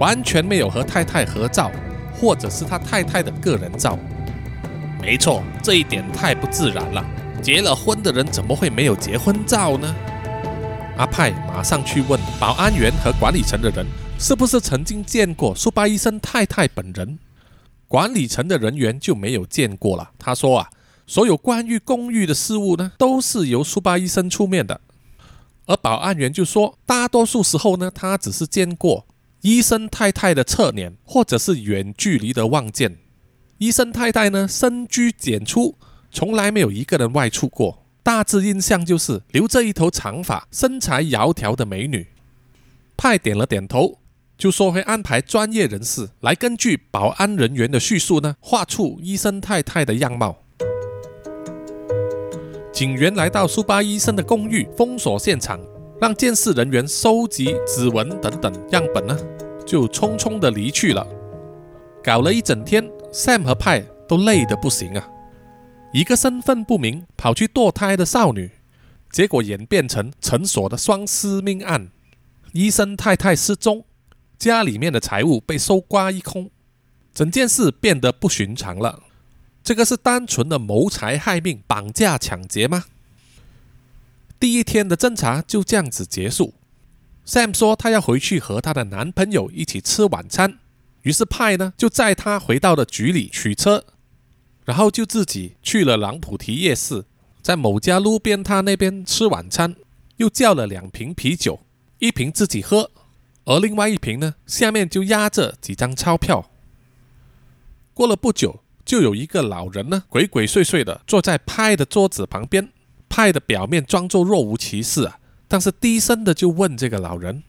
[0.00, 1.70] 完全没有和太太合照，
[2.18, 3.98] 或者是他太太的个人照。
[5.00, 7.04] 没错，这一点太不自然了。
[7.40, 9.94] 结了婚的人怎么会没有结婚照呢？
[10.96, 13.86] 阿派马上去问保安员和管理层的人，
[14.18, 17.18] 是不是曾经见过苏巴医生太太本人？
[17.86, 20.10] 管理层的人员就没有见过了。
[20.18, 20.68] 他说啊，
[21.06, 24.80] 所有关于公寓的事务呢，都是由苏巴医生出面的。
[25.66, 29.06] 而保安员就说，大多数时候呢，他只是见过
[29.42, 32.98] 医生太太的侧脸，或者是远距离的望见。
[33.58, 35.74] 医生太太呢，深居简出。
[36.12, 42.06] 从来没有一个人外出过，大致印象就是留着一头长发、身材窈窕的美女。
[42.96, 43.98] 派点了点头，
[44.38, 50.36] 就说会安排专业人士来根据保安人员的叙述呢，画出医生太太的样貌。
[52.72, 55.60] 警员来到苏巴医生的公寓，封锁现场，
[56.00, 59.18] 让监视人员收集指纹等等样本呢，
[59.66, 61.04] 就匆匆的离去了。
[62.04, 65.08] 搞了一整天，Sam 和派都累得不行啊。
[65.92, 68.50] 一个身份不明跑去堕胎的少女，
[69.10, 71.90] 结果演变成诊所的双尸命案，
[72.52, 73.84] 医生太太失踪，
[74.38, 76.50] 家里面的财物被搜刮一空，
[77.14, 79.02] 整件事变得不寻常了。
[79.64, 82.84] 这个是单纯的谋财害命、绑架抢劫吗？
[84.38, 86.54] 第一天的侦查就这样子结束。
[87.26, 90.58] Sam 说他要回去和他的男朋友一起吃晚餐，
[91.02, 93.84] 于是派呢就载他回到了局里取车。
[94.64, 97.06] 然后就自己去了朗普提夜市，
[97.40, 99.74] 在某家路边摊那边吃晚餐，
[100.18, 101.60] 又叫了两瓶啤酒，
[102.00, 102.90] 一瓶自己喝，
[103.46, 106.50] 而另外一瓶呢，下面就压着几张钞票。
[107.94, 112.70] 过了不久，就有一个老人呢，鬼鬼祟祟的坐在派的桌子旁边，
[113.08, 115.18] 派的表面装作若无其事啊，
[115.48, 117.42] 但是低声的就问这个老人，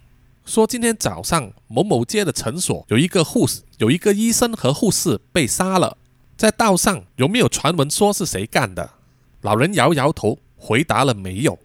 [0.49, 5.95] 说今天早上某某街的诊所有一个护士，有一个医生和护士被杀了。
[6.35, 8.89] 在道上有没有传闻说是谁干的？
[9.41, 11.59] 老人摇摇头，回答了没有。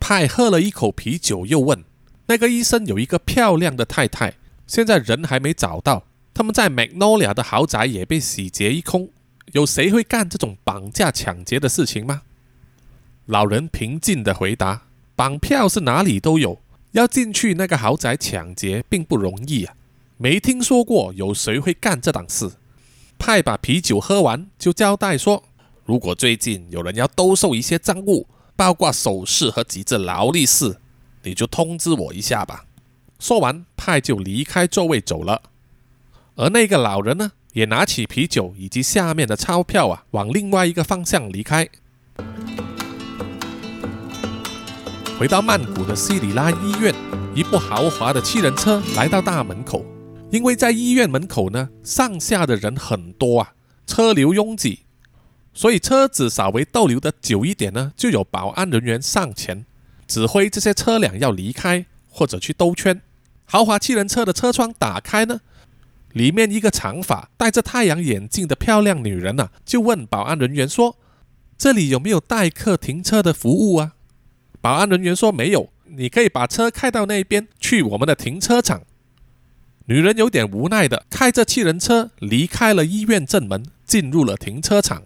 [0.00, 1.84] 派喝了一口啤酒，又问
[2.26, 4.32] ：“那个医生有一个漂亮的太太，
[4.66, 6.04] 现在人还没找到。
[6.32, 9.10] 他们在 Magnolia 的豪宅也被洗劫一空。
[9.52, 12.22] 有谁会干这种绑架抢劫的事情吗？”
[13.26, 16.60] 老人平静地回答：“绑票是哪里都有，
[16.94, 19.74] 要进去那个豪宅抢劫并不容易啊，
[20.16, 22.52] 没听说过有谁会干这档事。”
[23.18, 25.42] 派把啤酒喝完，就交代说
[25.84, 30.76] ：“如果最近有人要兜售一些赃物，包括首饰和几只劳力士，
[31.24, 32.66] 你就通知我一下吧。”
[33.18, 35.42] 说完，派就离开座位走了。
[36.36, 41.68] 而那个老人呢，也拿起啤酒以及下面的钞票啊，往另外一个方向离开。
[45.16, 46.92] 回到曼谷的西里拉医院，
[47.36, 49.86] 一部豪华的七人车来到大门口。
[50.32, 53.52] 因为在医院门口呢，上下的人很多啊，
[53.86, 54.80] 车流拥挤，
[55.52, 59.64] 所以车子稍微逗留的久一点呢，就有保安人员上前
[60.08, 63.00] 指挥这些车辆要离开或者去兜圈。
[63.44, 65.40] 豪华七人车的车窗打开呢，
[66.12, 70.96] 里面一个长发、戴着太阳眼镜的漂亮女人呐，就问保安人员说
[71.56, 73.92] ：“这里有没有代客停车的服务啊？”
[74.64, 78.80] 保安人员说：“没有，你可以把车开到那边去我们的停车场。”
[79.84, 85.02] 女人有点无奈的开着汽人车离开了医院正门，进入了停车场。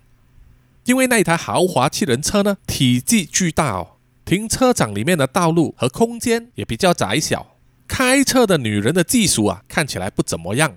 [0.84, 7.56] 因为那台豪华汽人车呢，体积巨大哦，停车场里面的道路和空间也比较窄小。
[7.88, 10.76] 开车的女人的技术啊，看起来不怎么样。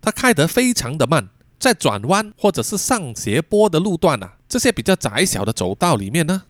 [0.00, 1.28] 她开得非常的慢，
[1.58, 6.44] 在转弯或者是上斜坡的路段啊，这些比较窄小的走道里面呢，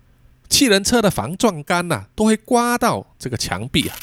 [0.52, 3.96] 汽人车的防撞杆呐，都会刮到这个墙壁啊。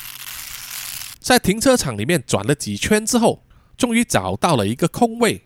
[1.20, 3.46] 在停车场里面转了几圈之后，
[3.78, 5.44] 终于找到了一个空位。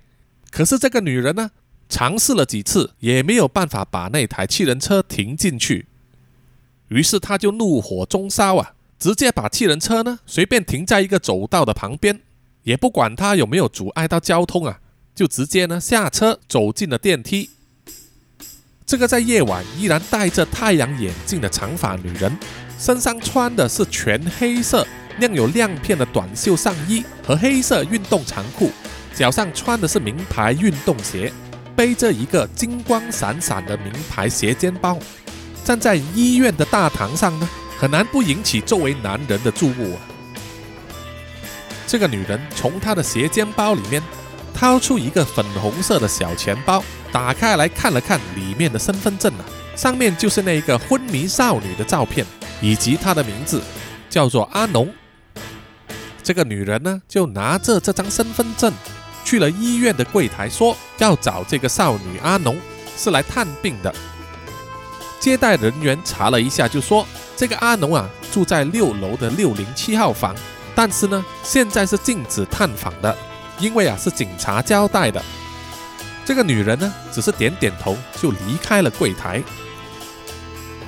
[0.49, 1.51] 可是这个女人呢，
[1.89, 5.87] 尝试了几次也没有办法把那台汽人车停进去。
[6.87, 12.21] 于是她就怒火中烧啊，直接把汽人车呢随便停在一个走道的旁边，
[12.63, 14.79] 也不管它有没有阻碍到交通啊，
[15.13, 17.49] 就直接呢下车走进了电梯。
[18.85, 22.37] 这个在夜晚依然戴着太阳眼镜的长发女人，
[22.77, 24.85] 身上穿的是全黑色。
[25.19, 28.71] 亮有亮片的短袖上衣和黑色运动长裤，
[29.13, 31.31] 脚上穿的是名牌运动鞋，
[31.75, 34.97] 背着一个金光闪闪的名牌斜肩包，
[35.63, 40.01] 站在医院的大堂上呢，很难不引起周围男人的注目啊。
[41.85, 44.01] 这个女人从她的斜肩包里面
[44.53, 49.43] 掏出一个粉红色的小钱包，打开来看了看里面的身份证啊，
[49.75, 52.25] 上面就是那一个昏迷少女的照片
[52.61, 53.61] 以及她的名字，
[54.09, 54.87] 叫做阿农。
[56.21, 58.71] 这个女人呢，就拿着这张身份证
[59.25, 62.57] 去了医院的柜台，说要找这个少女阿农，
[62.95, 63.93] 是来探病的。
[65.19, 70.35] 接待人员查了一下，就说这个阿农啊住在六楼的六零七号房，
[70.75, 73.17] 但是呢，现在是禁止探访的，
[73.59, 75.21] 因为啊是警察交代的。
[76.25, 79.41] 这个女人呢，只是点点头就离开了柜台。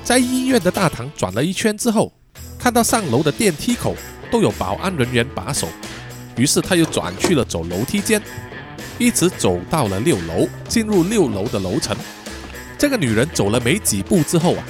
[0.02, 2.12] 在医院的大堂转了一圈之后，
[2.58, 3.94] 看到上楼的电梯口。
[4.28, 5.68] 都有保安人员把守，
[6.36, 8.20] 于是他又转去了走楼梯间，
[8.98, 11.96] 一直走到了六楼，进入六楼的楼层。
[12.76, 14.64] 这个女人走了没几步之后啊，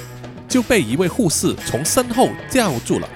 [0.47, 3.09] 就被一位护士从身后叫住了，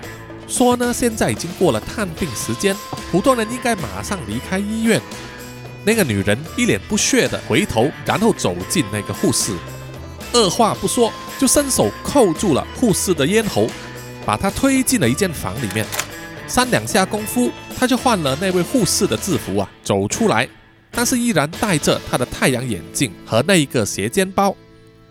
[0.51, 2.77] 说呢现在已经过了探病时间，
[3.11, 5.01] 普通人应该马上离开医院。
[5.85, 9.53] 那个女人一脸不屑的回头，然后走进那个护士，
[10.35, 13.67] 二话不说就伸手扣住了护士的咽喉，
[14.27, 15.87] 把她推进了一间房里面。
[16.47, 20.47] 三两下功夫，她就换了那位护士的制服啊，走出来，
[20.91, 24.55] 但是依然戴着她的太阳眼镜和那一个斜肩包，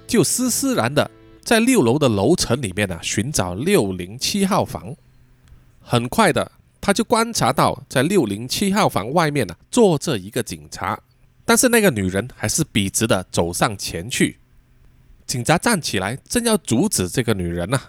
[0.05, 1.09] 就斯斯然的
[1.43, 4.93] 在六楼的楼层里面啊寻找六零七号房。
[5.91, 10.99] 很快的，他就观察到在六零七号房外面呢坐着一个警察，
[11.43, 14.37] 但是那个女人还是笔直的走上前去。
[15.25, 17.81] 警察站起来，正要阻止这个女人呢，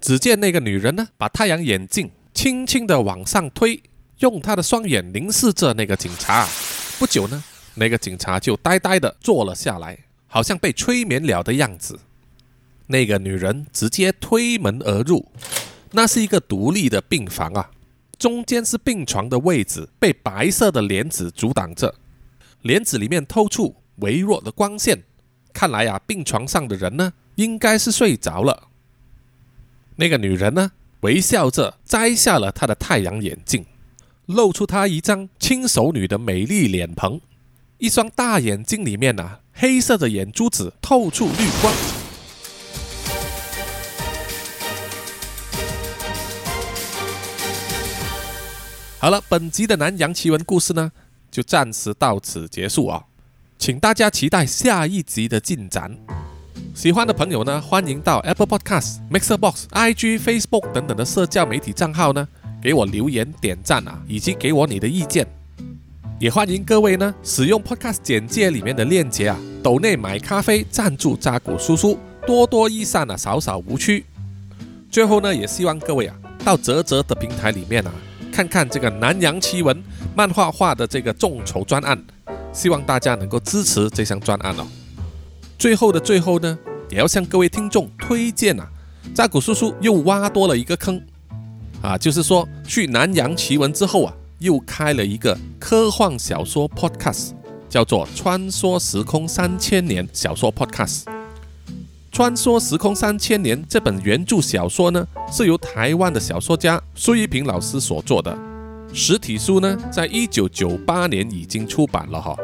[0.00, 2.10] 只见那个女人呢把太阳眼镜。
[2.32, 3.82] 轻轻的往上推，
[4.20, 6.48] 用她的双眼凝视着那个警察。
[6.98, 7.44] 不久呢，
[7.74, 11.98] 那个警察就呆呆的坐了下来，好像被催眠了的样子。
[12.86, 15.30] 那个女人直接推门而入，
[15.92, 17.70] 那是一个独立的病房啊，
[18.18, 21.94] 中间是病床的位置，被白色的帘子阻挡着，
[22.62, 25.02] 帘子里面透出微弱的光线。
[25.52, 28.68] 看来啊，病床上的人呢，应该是睡着了。
[29.96, 30.72] 那个女人呢？
[31.00, 33.64] 微笑着摘下了她的太阳眼镜，
[34.26, 37.20] 露出她一张轻熟女的美丽脸庞，
[37.78, 41.99] 一双大眼睛里面啊，黑色的眼珠子透出绿光。
[49.02, 50.92] 好了，本集的南洋奇闻故事呢，
[51.30, 53.02] 就暂时到此结束啊，
[53.58, 55.96] 请大家期待下一集的进展。
[56.74, 62.28] 喜欢的朋友呢，欢迎到 Apple Podcast、Mixer Box、IG、Facebook 等等的社交媒体账号呢，
[62.60, 65.26] 给我留言点赞啊，以及给我你的意见。
[66.18, 74.04] 也欢迎各位呢，使用 Podcast 简介里面的链接啊，斗内买咖啡赞助扎古叔叔，多多益善啊，少少无趣。
[74.90, 77.90] 最后呢，也希望各位啊，到泽泽的平台里面啊，
[78.40, 79.82] 看看这个南洋奇闻
[80.16, 82.02] 漫画化的这个众筹专案，
[82.54, 84.66] 希望大家能够支持这项专案哦。
[85.58, 88.66] 最后的最后呢，也要向各位听众推荐啊，
[89.14, 90.98] 扎古叔叔又挖多了一个坑
[91.82, 97.32] 啊，就是说去南洋奇闻之后啊，又开了一个科幻小说 podcast，
[97.68, 101.02] 叫做《穿梭时空三千年》小说 podcast。
[102.20, 108.38] 《穿梭时空三千年》这本原著小说呢，是由台湾的小说家苏一平老师所做的，
[108.92, 112.36] 实体书呢，在一九九八年已经出版了哈。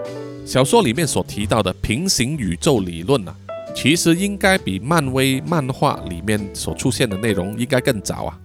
[0.47, 3.37] 小说里面所提到的平行宇宙理论呢，
[3.75, 8.39] 其实应该比漫威漫画里面所出现的内容应该更早啊，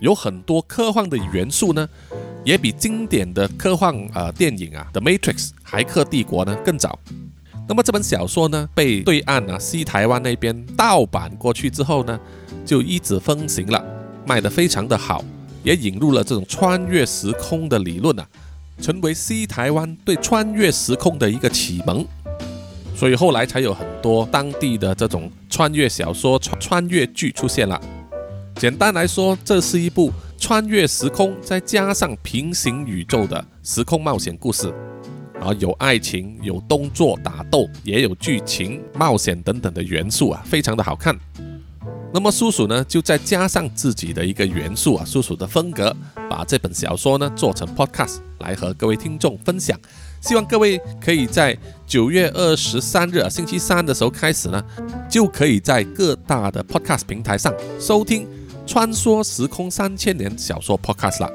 [0.00, 1.88] 有很多科幻的元素呢，
[2.42, 6.98] 也比经典的科幻呃电影啊《The Matrix》骇客帝国呢更早。
[7.68, 12.18] 那么这本小说呢，被对岸啊西台湾那边盗版过去之后呢，
[12.64, 13.84] 就一直风行了，
[14.26, 15.22] 卖得非常的好，
[15.62, 18.26] 也引入了这种穿越时空的理论啊。
[18.80, 22.06] 成为西台湾对穿越时空的一个启蒙，
[22.94, 27.78] 所以后来才有很多当地的这种穿越小说、穿穿越剧出现了。
[28.54, 34.72] 简单来说，这是一部穿越时空再加上平行宇宙的时空冒险故事，
[35.40, 41.16] 啊，有爱情、有动作打斗，也有剧情、冒险等等的元素啊，非常的好看。
[42.12, 45.94] 那么叔叔呢，就再加上自己的一个元素啊，叔叔的风格，
[46.28, 49.78] 把这本小说呢做成 podcast 来和各位听众分享。
[50.20, 54.64] 希望各位可以在九月二十三日星期三的时候开始呢，
[55.08, 58.24] 就可以在各大的 podcast 平台上收听
[58.66, 61.30] 《穿梭时空三千年》小说 podcast 了。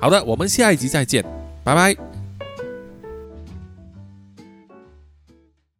[0.00, 1.22] 好的，我们下一集再见，
[1.62, 2.13] 拜拜。